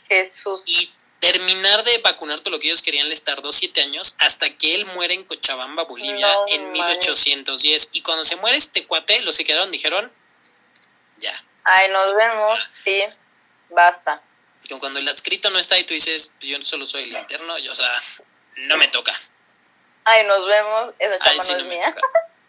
[0.07, 0.61] Jesús.
[0.65, 0.89] Y
[1.22, 4.86] terminar de vacunar todo lo que ellos querían les tardó siete años hasta que él
[4.88, 7.91] muere en Cochabamba, Bolivia, en 1810.
[7.93, 10.11] Y cuando se muere este cuate, los que quedaron dijeron,
[11.19, 11.45] ya.
[11.63, 13.03] Ay, nos vemos, sí,
[13.69, 14.22] basta.
[14.67, 17.72] Y cuando el adscrito no está y tú dices, yo solo soy el interno, yo,
[17.72, 17.91] o sea,
[18.55, 19.13] no me toca.
[20.05, 21.95] Ay, nos vemos, esa chamba no es mía.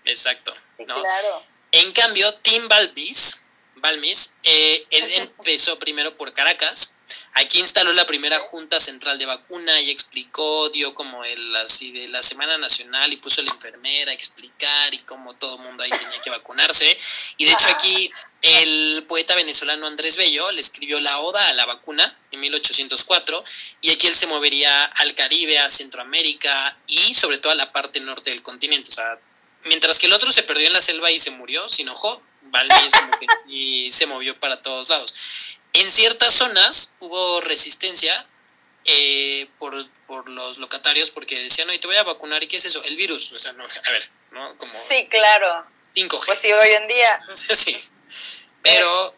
[0.07, 0.55] Exacto.
[0.79, 1.47] Claro.
[1.73, 3.52] En cambio, Tim Balbis,
[3.83, 7.01] Balmis, eh, empezó primero por Caracas,
[7.35, 12.09] Aquí instaló la primera Junta Central de Vacuna y explicó, dio como el así de
[12.09, 15.83] la Semana Nacional y puso a la enfermera a explicar y cómo todo el mundo
[15.83, 16.97] ahí tenía que vacunarse.
[17.39, 18.13] Y de hecho aquí
[18.43, 23.45] el poeta venezolano Andrés Bello le escribió la Oda a la vacuna en 1804
[23.81, 28.01] y aquí él se movería al Caribe, a Centroamérica y sobre todo a la parte
[28.01, 28.91] norte del continente.
[28.91, 29.19] O sea,
[29.65, 32.93] mientras que el otro se perdió en la selva y se murió, se enojó, Valdés
[33.47, 35.59] y se movió para todos lados.
[35.73, 38.27] En ciertas zonas hubo resistencia
[38.85, 39.75] eh, por,
[40.07, 42.83] por, los locatarios porque decían, no, y te voy a vacunar, ¿y qué es eso?
[42.85, 43.33] El virus.
[43.33, 44.57] O sea, no, a ver, ¿no?
[44.59, 45.67] Como sí, claro.
[45.95, 46.27] 5G.
[46.27, 47.17] Pues sí, hoy en día.
[47.35, 47.81] sí.
[48.63, 49.17] Pero...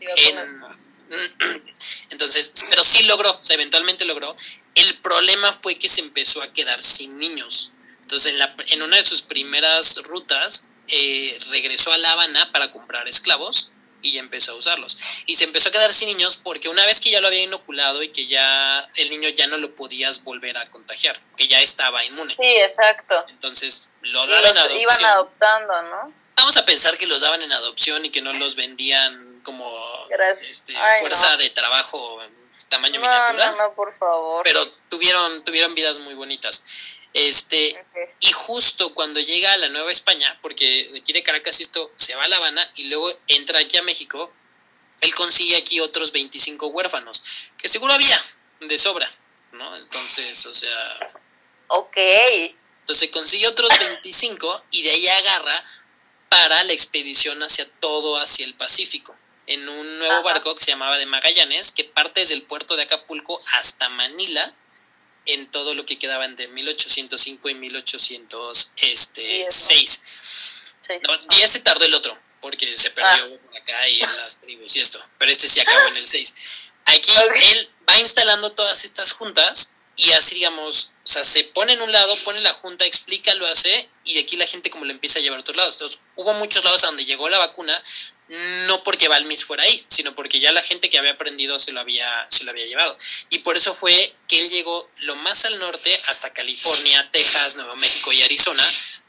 [2.10, 4.34] entonces, pero sí logró, o sea, eventualmente logró.
[4.74, 7.72] El problema fue que se empezó a quedar sin niños.
[8.02, 12.70] Entonces, en, la, en una de sus primeras rutas, eh, regresó a La Habana para
[12.70, 13.72] comprar esclavos
[14.02, 14.96] y empezó a usarlos.
[15.26, 18.02] Y se empezó a quedar sin niños porque una vez que ya lo había inoculado
[18.02, 22.04] y que ya el niño ya no lo podías volver a contagiar, que ya estaba
[22.04, 22.34] inmune.
[22.34, 23.24] Sí, exacto.
[23.28, 24.80] Entonces lo daban a adopción.
[24.80, 26.14] Iban adoptando, ¿no?
[26.36, 29.70] Vamos a pensar que los daban en adopción y que no los vendían como
[30.48, 33.50] este, fuerza de trabajo en tamaño miniatura.
[33.52, 34.42] No, no, por favor.
[34.44, 36.89] Pero tuvieron, tuvieron vidas muy bonitas.
[37.12, 37.84] Este,
[38.20, 42.14] y justo cuando llega a la Nueva España, porque de aquí de Caracas esto se
[42.14, 44.32] va a La Habana y luego entra aquí a México,
[45.00, 48.16] él consigue aquí otros 25 huérfanos, que seguro había
[48.60, 49.10] de sobra,
[49.52, 49.76] ¿no?
[49.76, 50.98] Entonces, o sea...
[51.68, 51.96] Ok.
[52.80, 55.64] Entonces consigue otros 25 y de ahí agarra
[56.28, 59.14] para la expedición hacia todo, hacia el Pacífico,
[59.46, 62.84] en un nuevo barco que se llamaba de Magallanes, que parte desde el puerto de
[62.84, 64.54] Acapulco hasta Manila,
[65.34, 68.74] en todo lo que quedaba entre 1805 y 1806.
[68.82, 69.48] Este,
[71.02, 73.58] no, 10 se tardó el otro, porque se perdió ah.
[73.58, 76.34] acá y en las tribus y esto, pero este sí acabó en el 6.
[76.86, 77.12] Aquí
[77.42, 81.92] él va instalando todas estas juntas y así digamos, o sea, se pone en un
[81.92, 85.22] lado, pone la junta, explica, lo hace y aquí la gente como lo empieza a
[85.22, 85.74] llevar a otros lados.
[85.74, 87.80] Entonces, hubo muchos lados a donde llegó la vacuna,
[88.66, 91.80] no porque Balmis fuera ahí, sino porque ya la gente que había aprendido se lo
[91.80, 92.96] había, se lo había llevado.
[93.30, 97.74] Y por eso fue que él llegó lo más al norte hasta California, Texas, Nuevo
[97.76, 98.64] México y Arizona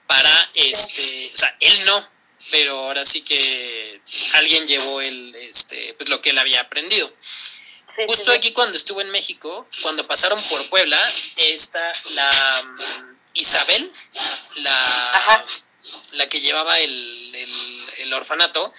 [0.08, 2.12] para, este, o sea, él no,
[2.50, 4.02] pero ahora sí que
[4.34, 7.14] alguien llevó el, este, pues lo que él había aprendido.
[8.08, 11.00] Justo aquí cuando estuvo en México, cuando pasaron por Puebla,
[11.38, 13.92] está la mm, Isabel,
[14.58, 15.46] la,
[16.14, 17.32] la que llevaba el,
[18.00, 18.72] el, orfanato,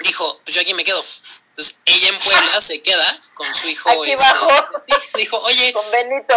[0.00, 1.02] dijo, pues yo aquí me quedo.
[1.50, 3.90] Entonces ella en Puebla se queda con su hijo.
[3.90, 6.34] Aquí este, dijo, oye, con Benito.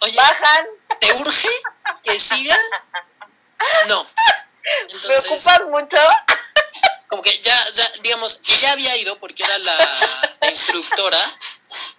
[0.00, 0.66] Oye, bajan.
[1.00, 1.48] ¿Te urge
[2.02, 2.58] que siga?
[3.88, 4.06] No.
[5.08, 5.98] ¿Me ocupas mucho?
[7.12, 11.18] como que ya, ya, digamos, ella había ido porque era la, instructora,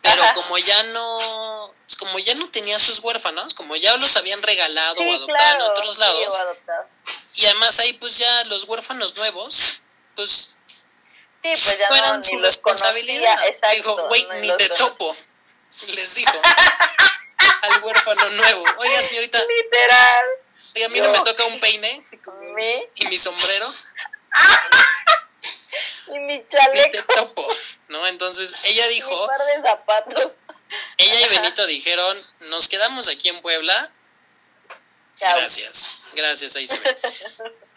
[0.01, 4.41] pero como ya no, pues como ya no tenía sus huérfanos, como ya los habían
[4.41, 6.39] regalado o adoptado en otros lados,
[7.35, 9.82] y además ahí pues ya los huérfanos nuevos,
[10.15, 10.57] pues,
[11.41, 13.37] sí, pues ya fueran su responsabilidad.
[13.75, 15.15] dijo, güey, ni te topo,
[15.87, 16.41] les dijo
[17.63, 20.25] al huérfano nuevo, oiga señorita, literal.
[20.75, 22.03] Oiga, a mí no me toca un peine
[22.95, 23.73] y mi sombrero.
[26.07, 27.33] y mi chaleco.
[27.89, 28.07] ¿no?
[28.07, 29.21] Entonces ella dijo.
[29.21, 30.31] Un par de zapatos.
[30.97, 32.17] Ella y Benito dijeron:
[32.49, 33.89] Nos quedamos aquí en Puebla.
[35.19, 36.97] Gracias, gracias, ahí se ve.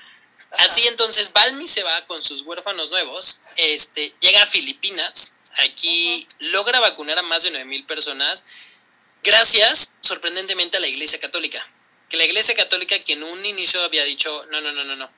[0.53, 6.81] Así entonces Balmi se va con sus huérfanos nuevos, este, llega a Filipinas, aquí logra
[6.81, 8.93] vacunar a más de 9000 personas,
[9.23, 11.65] gracias sorprendentemente a la Iglesia Católica.
[12.09, 15.11] Que la Iglesia Católica que en un inicio había dicho, no, no, no, no, no,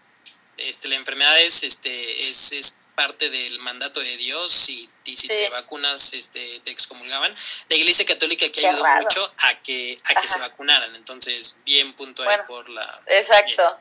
[0.58, 5.48] este, la enfermedad es, este, es, es parte del mandato de Dios y, si te
[5.50, 7.32] vacunas este, te excomulgaban.
[7.68, 12.44] La Iglesia Católica que ayudó mucho a que, a que se vacunaran, entonces bien puntual
[12.44, 13.02] por la...
[13.06, 13.78] Exacto.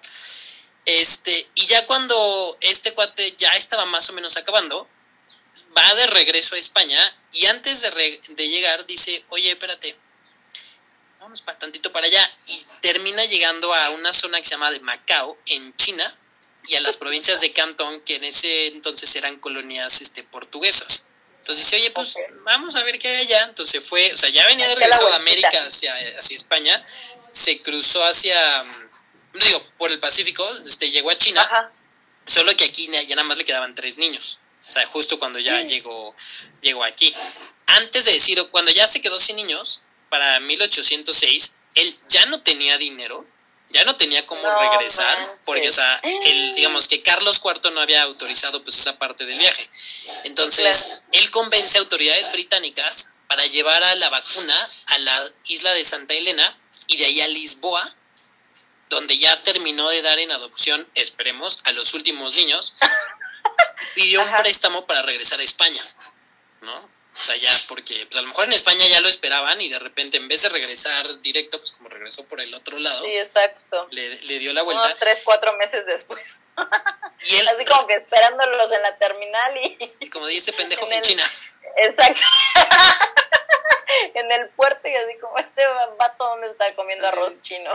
[0.88, 4.88] Este, y ya cuando este cuate ya estaba más o menos acabando,
[5.78, 6.98] va de regreso a España
[7.34, 9.98] y antes de, de llegar dice, oye, espérate,
[11.20, 14.80] vamos para tantito para allá y termina llegando a una zona que se llama de
[14.80, 16.20] Macao en China
[16.68, 21.10] y a las provincias de Cantón, que en ese entonces eran colonias este, portuguesas.
[21.40, 22.16] Entonces dice, oye, pues
[22.46, 23.44] vamos a ver qué hay allá.
[23.44, 26.82] Entonces fue, o sea, ya venía de regreso de América hacia, hacia España,
[27.32, 28.64] se cruzó hacia,
[29.46, 31.72] digo, por el Pacífico, este, llegó a China,
[32.26, 34.42] solo que aquí ya nada más le quedaban tres niños.
[34.62, 36.16] O sea, justo cuando ya llegó,
[36.62, 37.14] llegó aquí.
[37.68, 42.78] Antes de decir, cuando ya se quedó sin niños, para 1806, él ya no tenía
[42.78, 43.26] dinero
[43.70, 48.04] ya no tenía cómo regresar, porque, o sea, el, digamos que Carlos IV no había
[48.04, 49.70] autorizado pues esa parte del viaje.
[50.26, 55.84] Entonces, él convence a autoridades británicas para llevar a la vacuna a la isla de
[55.84, 56.58] Santa Elena
[56.88, 57.84] y de ahí a Lisboa,
[58.90, 62.78] donde ya terminó de dar en adopción, esperemos, a los últimos niños,
[63.96, 65.82] pidió un préstamo para regresar a España,
[66.62, 66.98] ¿no?
[67.18, 69.80] O sea, ya porque pues a lo mejor en España ya lo esperaban y de
[69.80, 73.04] repente en vez de regresar directo, pues como regresó por el otro lado.
[73.04, 73.88] Sí, exacto.
[73.90, 74.86] Le, dio la vuelta.
[74.86, 76.22] Unos tres, cuatro meses después.
[77.26, 79.96] Y él, así como que esperándolos en la terminal y...
[80.00, 81.24] Y como dice pendejo en, China.
[81.78, 82.22] Exacto.
[84.14, 85.64] en el puerto y así como este
[85.98, 87.72] vato donde está comiendo arroz chino.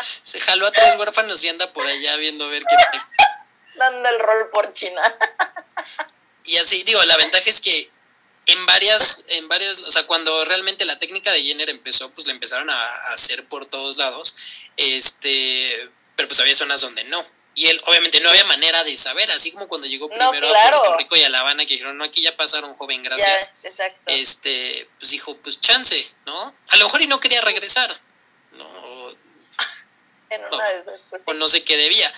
[0.00, 2.76] Se jaló a tres huérfanos y anda por allá viendo a ver qué
[3.76, 5.02] Dando el rol por China.
[6.44, 7.90] Y así, digo, la ventaja es que
[8.46, 12.34] en varias, en varias, o sea, cuando realmente la técnica de Jenner empezó, pues la
[12.34, 14.36] empezaron a, hacer por todos lados,
[14.76, 17.24] este, pero pues había zonas donde no.
[17.56, 20.50] Y él, obviamente, no había manera de saber, así como cuando llegó primero a
[20.80, 23.64] Puerto Rico y a La Habana, que dijeron, no, aquí ya pasaron, joven, gracias.
[23.64, 24.00] exacto.
[24.06, 26.56] Este, pues dijo, pues chance, ¿no?
[26.70, 27.94] A lo mejor y no quería regresar,
[28.52, 29.10] ¿no?
[30.30, 32.12] En una de esas, pues, O no sé qué debía.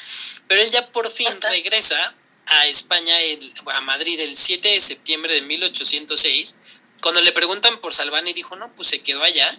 [0.49, 2.15] Pero él ya por fin regresa
[2.47, 6.81] a España, el- a Madrid, el 7 de septiembre de 1806.
[7.03, 9.53] Cuando le preguntan por Salvani, dijo, no, pues se quedó allá.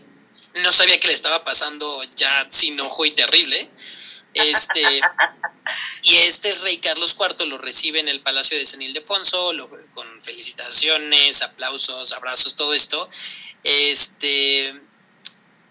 [0.63, 3.69] No sabía que le estaba pasando ya sin ojo y terrible.
[4.33, 4.83] Este,
[6.03, 10.21] y este rey Carlos IV lo recibe en el Palacio de San Ildefonso, lo- con
[10.21, 13.09] felicitaciones, aplausos, abrazos, todo esto.
[13.63, 14.79] Este,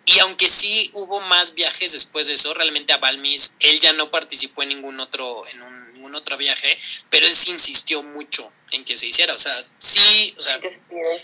[0.04, 4.10] y aunque sí hubo más viajes después de eso, realmente a Balmis, él ya no
[4.10, 6.78] participó en ningún otro, en un- otro viaje,
[7.10, 9.34] pero él sí insistió mucho en que se hiciera.
[9.34, 10.58] O sea, sí, o sea,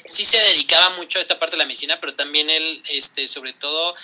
[0.07, 3.53] sí, se dedicaba mucho a esta parte de la medicina, pero también él, este, sobre
[3.55, 3.95] todo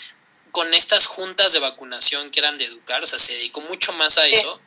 [0.51, 4.19] con estas juntas de vacunación que eran de educar, o sea, se dedicó mucho más
[4.19, 4.33] a Sí.
[4.35, 4.61] eso.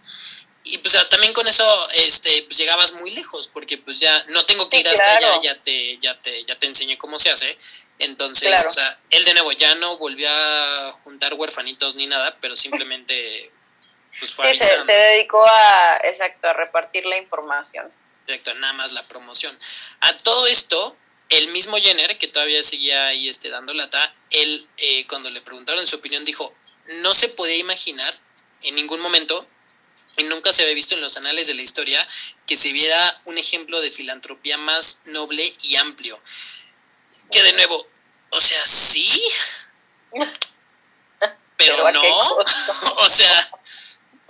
[0.63, 4.69] Y pues también con eso este pues llegabas muy lejos porque pues ya no tengo
[4.69, 5.33] que Sí, ir hasta claro.
[5.33, 7.57] allá, ya te ya te ya te enseñé cómo se hace.
[7.97, 8.69] Entonces, Claro.
[8.69, 13.51] o sea, él de nuevo ya no volvió a juntar huerfanitos ni nada, pero simplemente
[14.19, 17.89] pues fue Sí, se, se dedicó a, exacto, a repartir la información.
[18.25, 19.57] Directo, nada más la promoción.
[20.01, 20.97] A todo esto,
[21.29, 25.85] el mismo Jenner, que todavía seguía ahí este, dando lata, él, eh, cuando le preguntaron
[25.87, 26.53] su opinión, dijo,
[27.01, 28.19] no se podía imaginar
[28.63, 29.47] en ningún momento,
[30.17, 32.07] y nunca se había visto en los anales de la historia,
[32.45, 36.21] que se viera un ejemplo de filantropía más noble y amplio.
[37.31, 37.87] Que de nuevo,
[38.29, 39.23] o sea, sí,
[40.11, 40.33] pero
[41.57, 42.01] Pero ¿a no,
[42.97, 43.51] o sea,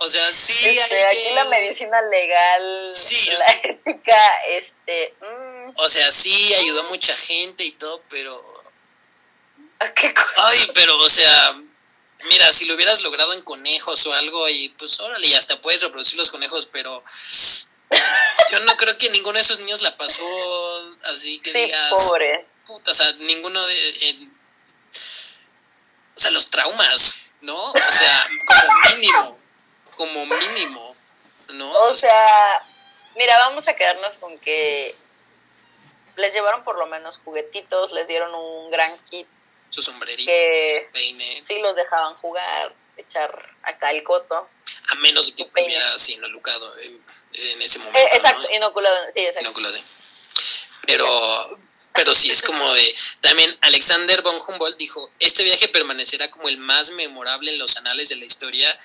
[0.02, 3.30] o sea, sí Este, hay aquí que- la medicina legal, Sí.
[3.30, 8.44] la ética, este, mm, O sea, sí ayudó a mucha gente y todo, pero.
[9.78, 10.42] ¿a qué costo?
[10.44, 11.56] Ay, pero, o sea.
[12.30, 15.82] Mira, si lo hubieras logrado en conejos o algo, y pues órale, y hasta puedes
[15.82, 17.02] reproducir los conejos, pero.
[18.50, 20.24] Yo no creo que ninguno de esos niños la pasó
[21.04, 21.90] así que Sí, digas.
[21.92, 22.46] pobre.
[22.64, 24.18] Puta, o sea, ninguno de.
[26.16, 27.56] o sea, los traumas, ¿no?
[27.56, 29.38] O sea, como mínimo.
[29.96, 30.96] Como mínimo,
[31.50, 31.70] ¿no?
[31.70, 32.62] O sea,
[33.16, 34.94] mira, vamos a quedarnos con que
[36.16, 39.26] les llevaron por lo menos juguetitos, les dieron un gran kit,
[39.70, 41.42] su sombrerito, que- peine.
[41.46, 44.48] sí los dejaban jugar, echar acá el coto.
[44.90, 47.98] A menos que estuviera así en, en ese momento.
[47.98, 48.54] Eh, exacto, ¿no?
[48.56, 49.48] inoculado, sí, exacto.
[49.48, 49.78] Inoculado.
[50.86, 51.06] Pero,
[51.94, 52.94] pero sí, es como de.
[53.20, 58.08] También Alexander von Humboldt dijo: Este viaje permanecerá como el más memorable en los anales
[58.08, 58.78] de la historia.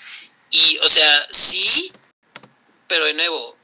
[0.49, 1.91] Y, o sea, sí,
[2.87, 3.57] pero de nuevo,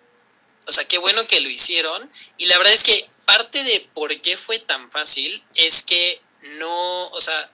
[0.67, 2.09] o sea, qué bueno que lo hicieron.
[2.37, 6.21] Y la verdad es que parte de por qué fue tan fácil es que
[6.57, 7.51] no, o sea,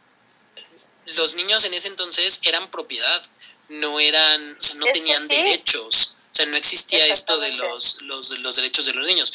[1.15, 3.21] los niños en ese entonces eran propiedad,
[3.69, 6.15] no eran, o sea, no tenían derechos.
[6.31, 9.33] O sea, no existía esto de los, los, los derechos de los niños.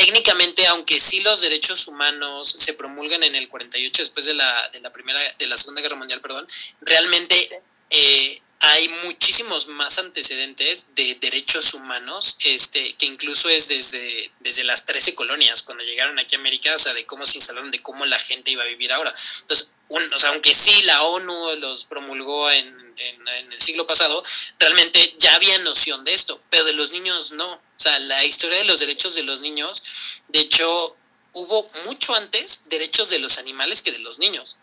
[0.00, 4.80] Técnicamente, aunque sí los derechos humanos se promulgan en el 48 después de la, de
[4.80, 6.46] la primera, de la Segunda Guerra Mundial, perdón,
[6.80, 14.64] realmente eh, hay muchísimos más antecedentes de derechos humanos, este, que incluso es desde, desde
[14.64, 17.82] las 13 colonias, cuando llegaron aquí a América, o sea, de cómo se instalaron, de
[17.82, 19.12] cómo la gente iba a vivir ahora.
[19.42, 23.86] Entonces, un- o sea, aunque sí la ONU los promulgó en, en- en el siglo
[23.86, 24.24] pasado,
[24.58, 27.60] realmente ya había noción de esto, pero de los niños no.
[27.80, 30.98] O sea, la historia de los derechos de los niños, de hecho,
[31.32, 34.58] hubo mucho antes derechos de los animales que de los niños.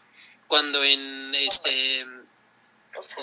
[0.46, 2.06] Cuando en este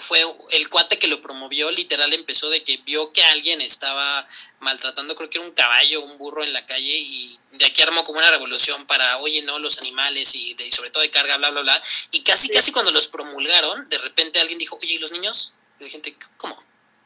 [0.01, 0.21] fue
[0.51, 4.27] el cuate que lo promovió, literal empezó de que vio que alguien estaba
[4.59, 8.03] maltratando, creo que era un caballo, un burro en la calle y de aquí armó
[8.03, 11.37] como una revolución para, oye, no, los animales y, de, y sobre todo de carga,
[11.37, 11.83] bla, bla, bla.
[12.11, 15.55] Y casi, casi cuando los promulgaron, de repente alguien dijo, oye, ¿y los niños?
[15.79, 16.61] Y la gente, ¿cómo?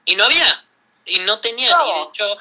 [0.06, 0.67] Y no había,
[1.08, 2.38] y no tenían, y de hecho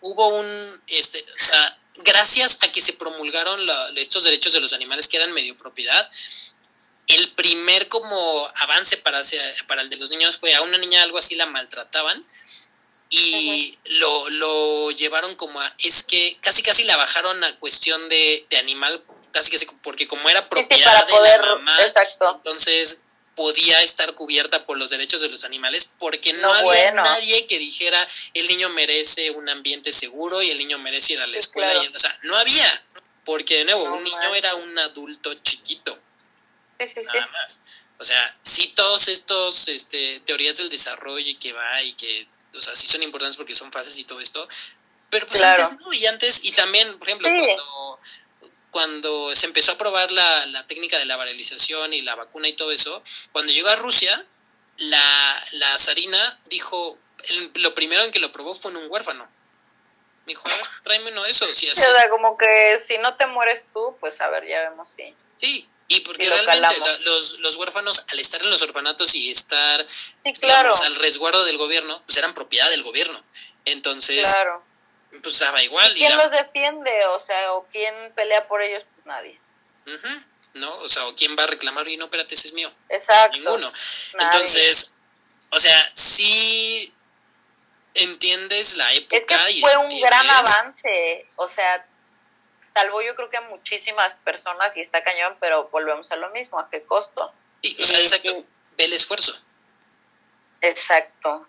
[0.00, 4.72] hubo un, este, o sea, gracias a que se promulgaron la- estos derechos de los
[4.72, 6.10] animales que eran medio propiedad,
[7.06, 11.02] el primer como avance para, hacia- para el de los niños fue a una niña
[11.02, 12.24] algo así la maltrataban
[13.08, 18.44] y lo, lo llevaron como a, es que casi casi la bajaron a cuestión de,
[18.50, 19.02] de animal,
[19.32, 22.32] casi casi porque como era Sí, sí, propiedad para de poder, la mamá, exacto.
[22.36, 23.04] entonces
[23.36, 27.02] podía estar cubierta por los derechos de los animales porque no, No, había bueno.
[27.04, 31.26] nadie que dijera el niño merece un ambiente seguro y el niño merece ir a
[31.26, 31.70] la Sí, escuela.
[31.70, 31.88] claro.
[31.90, 32.84] y- o sea, no había,
[33.24, 35.96] porque de nuevo, No un niño era un adulto chiquito
[36.80, 37.60] Sí, sí, nada más.
[37.98, 42.60] O sea, sí todos estos este, teorías del desarrollo y que va y que, o
[42.60, 44.46] sea, sí son importantes porque son fases y todo esto,
[45.08, 45.62] pero pues Claro.
[45.64, 47.98] antes no, y antes, y también, por ejemplo, cuando,
[48.76, 52.52] cuando se empezó a probar la, la técnica de la varelización y la vacuna y
[52.52, 53.02] todo eso,
[53.32, 54.14] cuando llegó a Rusia,
[54.76, 56.98] la, la zarina dijo,
[57.54, 59.24] lo primero en que lo probó fue en un huérfano.
[60.26, 61.62] Me dijo, a ver, tráeme uno de esos.
[61.62, 61.80] Y así.
[61.80, 65.14] O sea, como que si no te mueres tú, pues a ver, ya vemos si.
[65.36, 70.34] Sí, y porque realmente los, los huérfanos, al estar en los orfanatos y estar sí,
[70.34, 70.72] claro.
[70.84, 73.24] al resguardo del gobierno, pues eran propiedad del gobierno.
[73.64, 74.62] Entonces, claro.
[75.22, 75.92] Pues daba igual.
[75.94, 77.06] ¿Quién los defiende?
[77.06, 78.84] O sea, ¿o quién pelea por ellos?
[78.94, 79.40] Pues nadie.
[80.54, 80.72] ¿No?
[80.74, 81.86] O sea, ¿o quién va a reclamar?
[81.88, 82.72] Y no, espérate, ese es mío.
[82.88, 83.36] Exacto.
[83.36, 83.70] Ninguno.
[84.18, 84.96] Entonces,
[85.50, 86.92] o sea, sí
[87.94, 89.16] entiendes la época.
[89.16, 91.28] Es que fue un gran avance.
[91.36, 91.86] O sea,
[92.74, 96.58] salvó yo creo que a muchísimas personas y está cañón, pero volvemos a lo mismo,
[96.58, 97.32] ¿a qué costo?
[97.62, 98.44] Y, o sea, exacto,
[98.76, 99.38] ve el esfuerzo.
[100.60, 101.46] Exacto.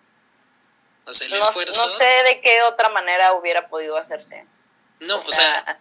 [1.08, 1.86] O sea, el no, esfuerzo.
[1.86, 4.44] No sé de qué otra manera hubiera podido hacerse.
[5.00, 5.80] No, o, sea,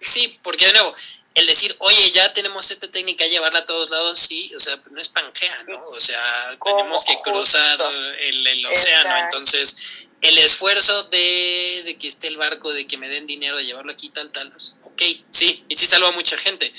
[0.00, 0.94] sí, porque de nuevo,
[1.34, 5.00] el decir, oye, ya tenemos esta técnica, llevarla a todos lados, sí, o sea, no
[5.00, 5.78] es Pangea, ¿no?
[5.78, 6.22] O sea,
[6.64, 7.80] tenemos que cruzar
[8.20, 13.08] el, el océano, entonces el esfuerzo de, de, que esté el barco, de que me
[13.08, 16.36] den dinero, de llevarlo aquí, tal, tal, pues, ok, sí, y sí salva a mucha
[16.36, 16.72] gente,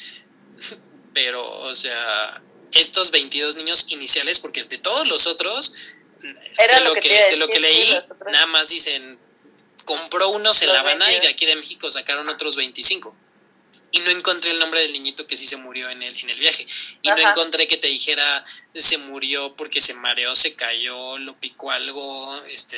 [1.13, 2.41] pero, o sea,
[2.71, 5.95] estos 22 niños iniciales, porque de todos los otros,
[6.57, 7.87] Era de lo, que, de lo que leí,
[8.31, 9.17] nada más dicen,
[9.85, 11.21] compró unos en La Habana y 22.
[11.21, 13.15] de aquí de México sacaron otros 25
[13.91, 16.39] y no encontré el nombre del niñito que sí se murió en el, en el
[16.39, 16.65] viaje.
[17.01, 18.43] Y no encontré que te dijera
[18.73, 22.77] se murió porque se mareó, se cayó, lo picó algo, este,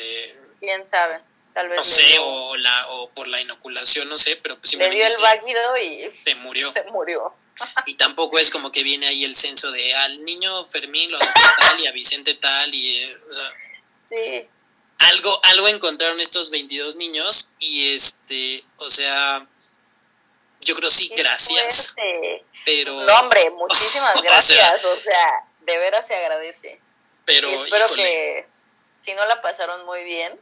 [0.60, 1.20] quién sabe,
[1.56, 4.74] tal vez no sé, dio- o la o por la inoculación, no sé, pero pues
[4.74, 6.70] le dio el váguido y se murió.
[6.74, 7.34] se murió.
[7.86, 11.80] Y tampoco es como que viene ahí el censo de al niño Fermín lo tal
[11.80, 13.52] y a Vicente tal y eh, o sea,
[14.10, 14.48] Sí,
[14.98, 19.46] algo algo encontraron estos 22 niños y este, o sea,
[20.60, 22.44] yo creo sí, qué gracias, fuerte.
[22.66, 24.84] pero No, hombre, muchísimas O sea- gracias.
[24.84, 26.80] O sea, de veras se agradece.
[27.24, 28.02] pero y espero híjole.
[28.02, 28.46] que
[29.02, 30.38] si no la pasaron muy bien,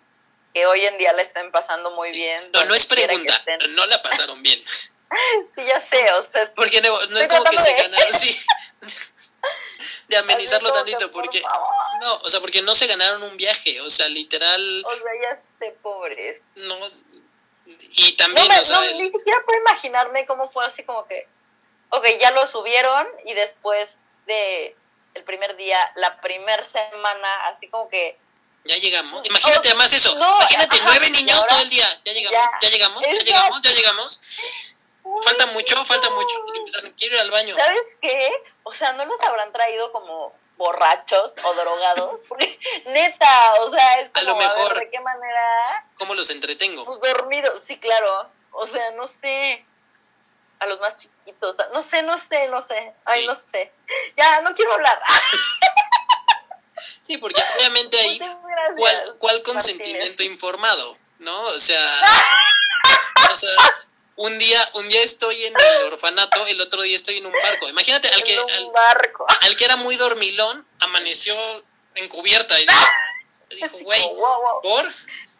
[0.54, 2.40] que hoy en día la estén pasando muy bien.
[2.52, 4.62] No, no es pregunta, no la pasaron bien.
[5.54, 8.36] Sí, ya sé, o sea, Porque no, no es como que se ganaron, sí.
[10.08, 11.40] De amenizarlo tantito, que, por porque.
[11.40, 11.68] favor.
[12.00, 15.40] No, o sea, porque no se ganaron un viaje, o sea, literal, O sea, ya
[15.60, 16.40] sé, pobres.
[16.56, 16.76] no.
[17.92, 20.82] Y No, también, me, o sea, no, el- ni siquiera puedo imaginarme cómo fue así
[20.84, 21.28] como que,
[21.90, 23.90] ok, ya lo subieron y después
[24.26, 24.74] de
[25.14, 28.18] el primer día, la primer semana, así como que
[28.64, 29.26] ya llegamos.
[29.26, 30.14] Imagínate además eso.
[30.18, 32.00] no, Imagínate ajá, nueve niños ahora todo el día.
[32.04, 34.20] Ya llegamos, ya, ya, llegamos, ya llegamos, ya llegamos.
[35.22, 36.36] Falta mucho, falta mucho.
[36.96, 37.54] Quiero ir al baño.
[37.56, 38.32] ¿Sabes qué?
[38.62, 42.20] O sea, ¿no los habrán traído como borrachos o drogados?
[42.28, 44.74] Porque, neta, o sea, es A como, lo mejor.
[44.74, 45.86] ver, ¿de qué manera?
[45.98, 46.84] ¿Cómo los entretengo?
[46.86, 48.30] Pues dormidos, sí, claro.
[48.52, 49.64] O sea, no sé.
[50.60, 52.94] A los más chiquitos, no sé, no sé, no sé.
[53.04, 53.26] Ay, Sí.
[53.26, 53.72] no sé.
[54.16, 55.02] Ya, no quiero hablar.
[57.06, 58.18] Sí, porque obviamente ahí,
[58.76, 59.42] ¿cuál, cuál Martínez.
[59.44, 60.96] consentimiento informado?
[61.18, 61.38] ¿No?
[61.48, 62.02] O sea,
[63.32, 63.50] o sea,
[64.16, 67.68] un día, un día estoy en el orfanato, el otro día estoy en un barco.
[67.68, 69.26] Imagínate, al que, al, barco.
[69.40, 71.34] al que era muy dormilón, amaneció
[71.96, 72.66] en cubierta y
[73.56, 74.00] dijo, güey.
[74.62, 74.90] ¿por?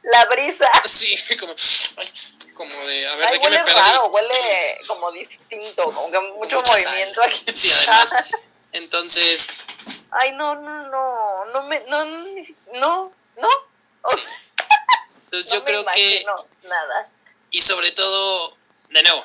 [0.02, 0.70] La brisa.
[0.84, 1.54] Sí, como,
[1.96, 2.12] ay,
[2.54, 3.80] como de, a ver, Ay, ¿de qué me perdí?
[3.80, 6.84] raro, huele como distinto, como que mucho Mucha sal.
[6.92, 7.44] movimiento aquí.
[7.54, 8.14] Sí, además.
[8.72, 9.48] Entonces,
[10.10, 11.23] Ay, no, no, no,
[11.54, 12.04] no me, no,
[12.74, 13.48] no, no.
[15.24, 16.24] Entonces no yo creo que
[16.68, 17.12] nada.
[17.50, 18.56] y sobre todo,
[18.90, 19.24] de nuevo,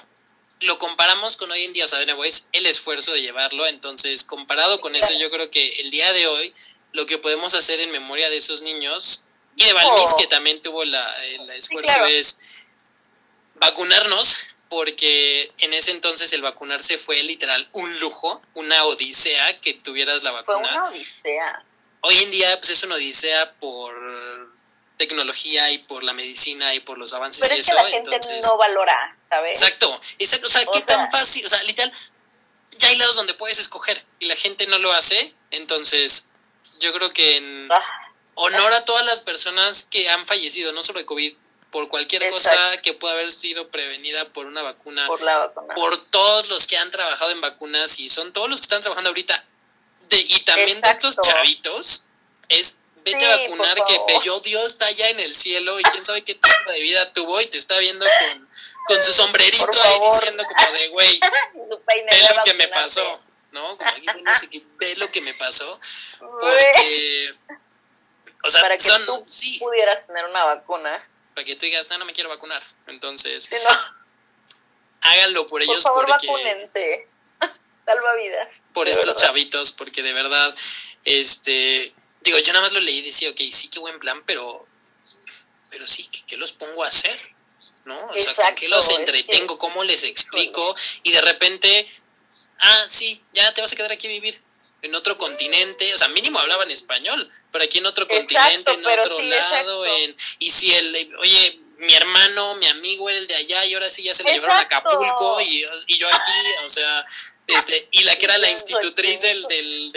[0.62, 3.66] lo comparamos con hoy en día, o sea, de nuevo, es el esfuerzo de llevarlo,
[3.66, 6.54] entonces, comparado con eso, yo creo que el día de hoy,
[6.92, 10.18] lo que podemos hacer en memoria de esos niños, y de Valmis, Oh.
[10.18, 12.06] que también tuvo la, el esfuerzo, claro.
[12.08, 12.70] es
[13.56, 20.24] vacunarnos, porque en ese entonces el vacunarse fue literal un lujo, una odisea que tuvieras
[20.24, 20.72] la Fue vacuna.
[20.74, 21.66] una odisea.
[22.02, 23.94] Hoy en día, pues es una odisea por
[24.98, 27.90] tecnología y por la medicina y por los avances Pero y es que eso, la
[27.90, 28.46] gente entonces...
[28.46, 29.62] no valora, ¿sabes?
[29.62, 31.94] Exacto, exacto, o sea, O qué sea- tan fácil, o sea, literal,
[32.78, 36.32] ya hay lados donde puedes escoger y la gente no lo hace, entonces
[36.80, 37.82] yo creo que en Ah,
[38.36, 41.34] honor a todas las personas que han fallecido, no solo de COVID,
[41.72, 42.50] por cualquier Exacto.
[42.58, 45.76] cosa que pueda haber sido prevenida por una vacuna, por la vacuna.
[45.76, 49.10] por todos los que han trabajado en vacunas y son todos los que están trabajando
[49.12, 49.46] ahorita,
[50.10, 52.08] de, y también de estos chavitos,
[52.50, 54.12] es vete Sí, a vacunar por que favor.
[54.12, 57.40] bello Dios está allá en el cielo y quién sabe qué tipo de vida tuvo
[57.40, 58.50] y te está viendo con,
[58.88, 60.14] con su sombrerito Por ahí favor.
[60.14, 61.20] diciendo como de güey,
[62.12, 63.78] ve lo que me pasó, ¿no?
[63.78, 65.80] Como aquí, no sé qué, ve lo que me pasó,
[66.20, 67.36] porque,
[68.44, 71.08] o sea, Para que son, tú sí, pudieras tener una vacuna.
[71.36, 73.78] para que tú digas, no, no me quiero vacunar, entonces, no,
[75.02, 76.28] háganlo por por ellos favor, porque...
[76.28, 77.08] vacúnense.
[77.90, 78.54] Salva vidas.
[78.74, 79.28] por de estos verdad.
[79.28, 80.56] chavitos, porque de verdad,
[81.06, 84.68] este, digo, yo nada más lo leí y decía, ok, sí, qué buen plan, pero,
[85.72, 87.20] pero sí, ¿qué, los pongo a hacer?
[87.86, 88.00] ¿No?
[88.00, 89.58] O sea, ¿con qué los entretengo?
[89.58, 90.76] ¿Cómo les explico?
[91.02, 91.88] Y de repente,
[92.60, 94.40] ah, sí, ya te vas a quedar aquí a vivir
[94.84, 99.22] en otro continente, o sea, mínimo hablaban español, pero aquí en otro continente, en otro
[99.22, 103.74] lado, en, y si el, oye, mi hermano, mi amigo era el de allá y
[103.74, 107.06] ahora sí ya se le llevaron a Acapulco y, y, yo aquí, o sea,
[107.50, 109.92] este, y la que era la institutriz del, del,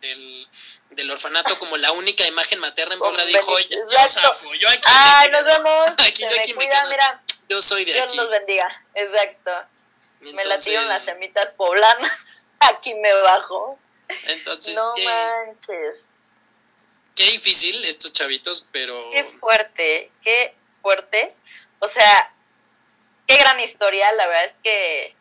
[0.00, 0.48] del,
[0.90, 5.30] del, orfanato como la única imagen materna en Puebla dijo, yo, yo, yo aquí Ay,
[5.30, 5.90] nos vemos.
[5.98, 6.80] Aquí, yo aquí me quedo.
[6.90, 8.14] Mira, yo soy de Dios aquí.
[8.14, 9.50] Dios los bendiga, exacto.
[10.34, 12.26] me latieron las semitas poblanas,
[12.60, 13.78] aquí me bajo.
[14.08, 16.04] Entonces, no manches.
[17.16, 19.10] Qué difícil estos chavitos, pero...
[19.10, 21.34] Qué fuerte, qué fuerte.
[21.78, 22.32] O sea,
[23.26, 24.12] qué gran historia.
[24.12, 25.16] La verdad es que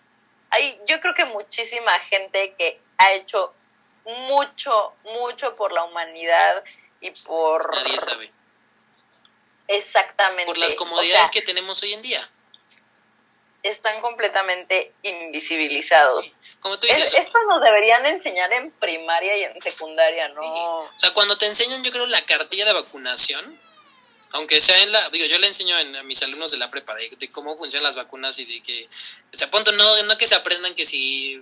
[0.56, 3.53] hay, yo creo que muchísima gente que ha hecho
[4.06, 6.64] mucho, mucho por la humanidad
[7.01, 7.76] y por...
[7.76, 8.32] Nadie sabe.
[9.68, 10.45] Exactamente.
[10.45, 12.20] Por las comodidades que tenemos hoy en día
[13.64, 16.34] están completamente invisibilizados.
[16.60, 20.41] Como tú dices, esto nos deberían enseñar en primaria y en secundaria, ¿no?
[20.41, 23.60] O sea, cuando te enseñan, yo creo, la cartilla de vacunación,
[24.32, 27.32] aunque sea en la, digo, yo le enseño a mis alumnos de la prepa de,
[27.32, 30.73] cómo funcionan las vacunas y de que, o sea, punto, no, no que se aprendan
[30.76, 31.41] que si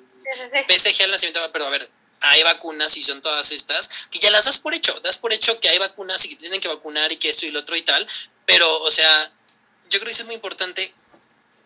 [0.67, 1.89] PSG al nacimiento, pero a ver,
[2.21, 5.59] hay vacunas y son todas estas, que ya las das por hecho, das por hecho
[5.59, 7.81] que hay vacunas y que tienen que vacunar y que esto y lo otro y
[7.81, 8.07] tal,
[8.45, 9.31] pero, o sea,
[9.89, 10.93] yo creo que es muy importante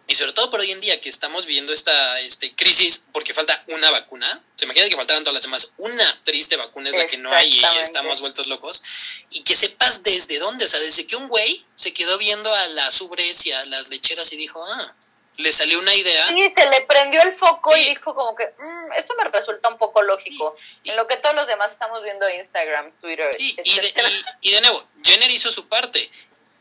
[0.08, 3.62] y sobre todo por hoy en día que estamos viviendo esta este, crisis porque falta
[3.68, 7.18] una vacuna, se imagina que faltaran todas las demás, una triste vacuna es la que
[7.18, 8.82] no hay y estamos vueltos locos,
[9.32, 12.68] y que sepas desde dónde, o sea, desde que un güey se quedó viendo a
[12.70, 14.96] las ubres y a las lecheras y dijo, ah,
[15.36, 16.28] le salió una idea.
[16.30, 19.78] Sí, se le prendió el foco y dijo como que, mm, esto me resulta un
[19.78, 20.56] poco lógico,
[20.86, 23.32] en lo que todos los demás estamos viendo Instagram, Twitter.
[23.34, 23.94] Sí, y de,
[24.42, 26.10] y, y de nuevo, Jenner hizo su parte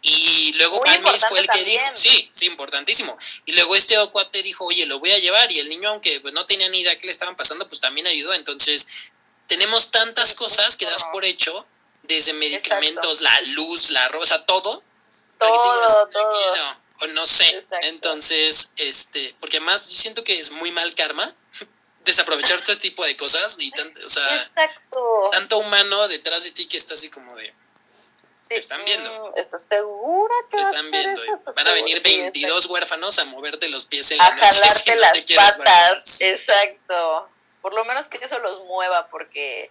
[0.08, 0.80] y luego
[1.28, 3.18] fue el que dijo, sí, sí, importantísimo.
[3.44, 5.50] Y luego este cuate dijo, oye, lo voy a llevar.
[5.50, 8.06] Y el niño, aunque pues, no tenía ni idea qué le estaban pasando, pues también
[8.06, 8.32] ayudó.
[8.34, 9.10] Entonces,
[9.48, 11.66] tenemos tantas cosas que das por hecho,
[12.04, 14.84] desde medicamentos, la luz, la rosa, todo.
[15.40, 16.54] Todo, todo.
[17.00, 17.66] o no sé.
[17.82, 21.34] Entonces, este, porque además siento que es muy mal karma
[22.04, 23.72] desaprovechar todo este tipo de cosas y
[24.04, 24.52] o sea,
[25.32, 27.52] tanto humano detrás de ti que está así como de
[28.48, 29.34] te están viendo.
[29.36, 31.20] ¿Estás segura que Te están viendo.
[31.54, 34.46] Van a venir 22 huérfanos a moverte los pies en la noche.
[34.46, 36.20] A jalarte las patas.
[36.20, 37.28] Exacto.
[37.60, 39.70] Por lo menos que eso los mueva, porque,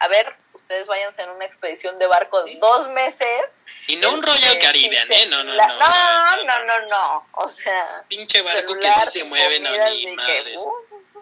[0.00, 3.44] a ver, ustedes váyanse en una expedición de barco de dos meses.
[3.86, 5.26] Y no un Royal este, Caribbean, ¿eh?
[5.28, 5.62] No, no, no.
[5.62, 7.28] No, no, no, no, no.
[7.32, 8.04] O sea.
[8.08, 10.66] Pinche barco que sí se mueve, no, ni madres.
[10.66, 11.20] Uh,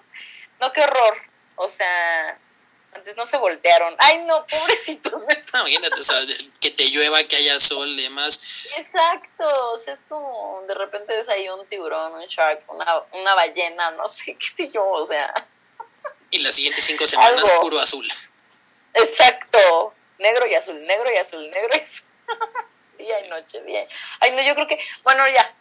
[0.61, 1.19] no, qué horror.
[1.57, 2.39] O sea,
[2.93, 3.95] antes no se voltearon.
[3.99, 5.23] Ay, no, pobrecitos.
[5.53, 6.17] No, imagínate, o sea,
[6.61, 8.67] que te llueva, que haya sol, demás.
[8.77, 13.35] Exacto, o sea, es como de repente ves ahí un tiburón, un shark, una, una
[13.35, 15.49] ballena, no sé qué sé yo, o sea.
[16.31, 18.07] Y las siguientes cinco semanas, puro azul.
[18.95, 22.07] Exacto, negro y azul, negro y azul, negro y azul.
[22.99, 23.87] día y noche, día.
[24.21, 25.57] Ay, no, yo creo que, bueno, ya.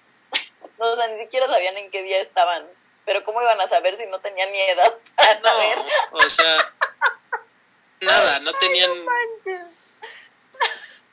[0.78, 2.68] No, o sea, ni siquiera sabían en qué día estaban.
[3.06, 5.50] Pero ¿cómo iban a saber si no tenían ni edad para no,
[6.12, 6.74] O sea,
[8.02, 8.92] nada, no tenían...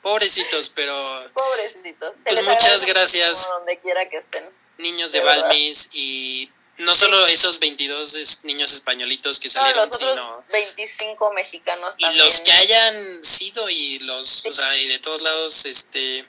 [0.01, 1.29] Pobrecitos, pero...
[1.33, 2.13] Pobrecitos.
[2.25, 3.49] Pues muchas gracias.
[3.49, 4.49] Donde quiera que estén.
[4.77, 11.95] Niños de, Balmis y no solo esos 22 niños españolitos que salieron, sino 25 mexicanos
[11.97, 16.25] y los que hayan sido y los, o sea, y de todos lados, este,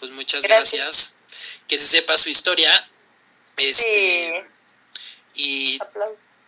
[0.00, 1.18] pues muchas gracias.
[1.68, 2.90] Que se sepa su historia,
[3.56, 4.44] este,
[5.34, 5.78] y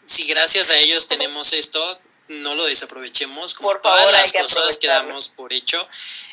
[0.06, 4.86] si gracias a ellos tenemos esto, no lo desaprovechemos como por todas las cosas que
[4.86, 5.86] damos por hecho.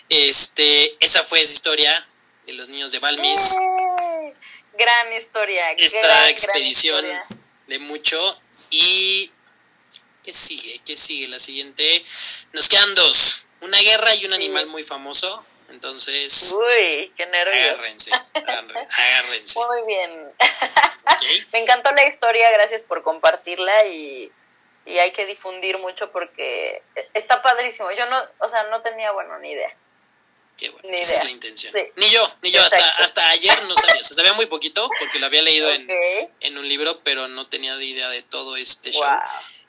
[0.10, 2.03] Este, esa fue esa historia
[2.45, 3.56] de los niños de Balmis.
[4.74, 5.72] gran historia.
[5.74, 7.06] Esta expedición
[7.68, 9.32] de mucho y
[10.24, 10.82] ¿qué sigue?
[10.86, 11.28] ¿Qué sigue?
[11.28, 12.03] La siguiente.
[12.53, 13.49] Nos quedan dos.
[13.61, 15.45] Una guerra y un animal muy famoso.
[15.70, 16.56] Entonces.
[16.56, 17.72] Uy, qué nervios.
[17.72, 19.60] Agárrense, agárrense.
[19.60, 20.32] Muy bien.
[21.53, 24.32] Me encantó la historia, gracias por compartirla y
[24.85, 26.84] y hay que difundir mucho porque
[27.14, 27.91] está padrísimo.
[27.91, 29.76] Yo no, o sea, no tenía, bueno, ni idea.
[30.57, 31.73] Qué bueno, ni esa es la intención.
[31.95, 35.19] Ni yo, ni yo, hasta, hasta ayer no sabía, o sea, sabía muy poquito porque
[35.19, 35.88] lo había leído en,
[36.39, 39.03] en un libro, pero no tenía idea de todo este show.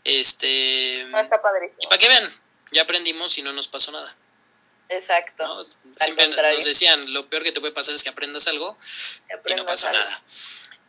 [0.03, 1.79] Este, está padrísimo.
[1.81, 2.29] Y para que vean,
[2.73, 4.15] ya aprendimos y no nos pasó nada.
[4.91, 5.67] Exacto.
[5.97, 8.77] Siempre nos decían, lo peor que te puede pasar es que aprendas algo
[9.47, 10.23] y no pasó nada.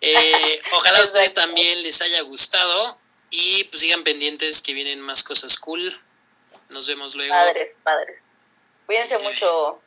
[0.01, 2.99] Eh, ojalá a ustedes también les haya gustado
[3.35, 5.93] y pues sigan pendientes que vienen más cosas cool.
[6.69, 7.33] Nos vemos luego.
[7.33, 8.21] Padres, padres.
[8.85, 9.23] Cuídense Sí.
[9.23, 9.81] mucho.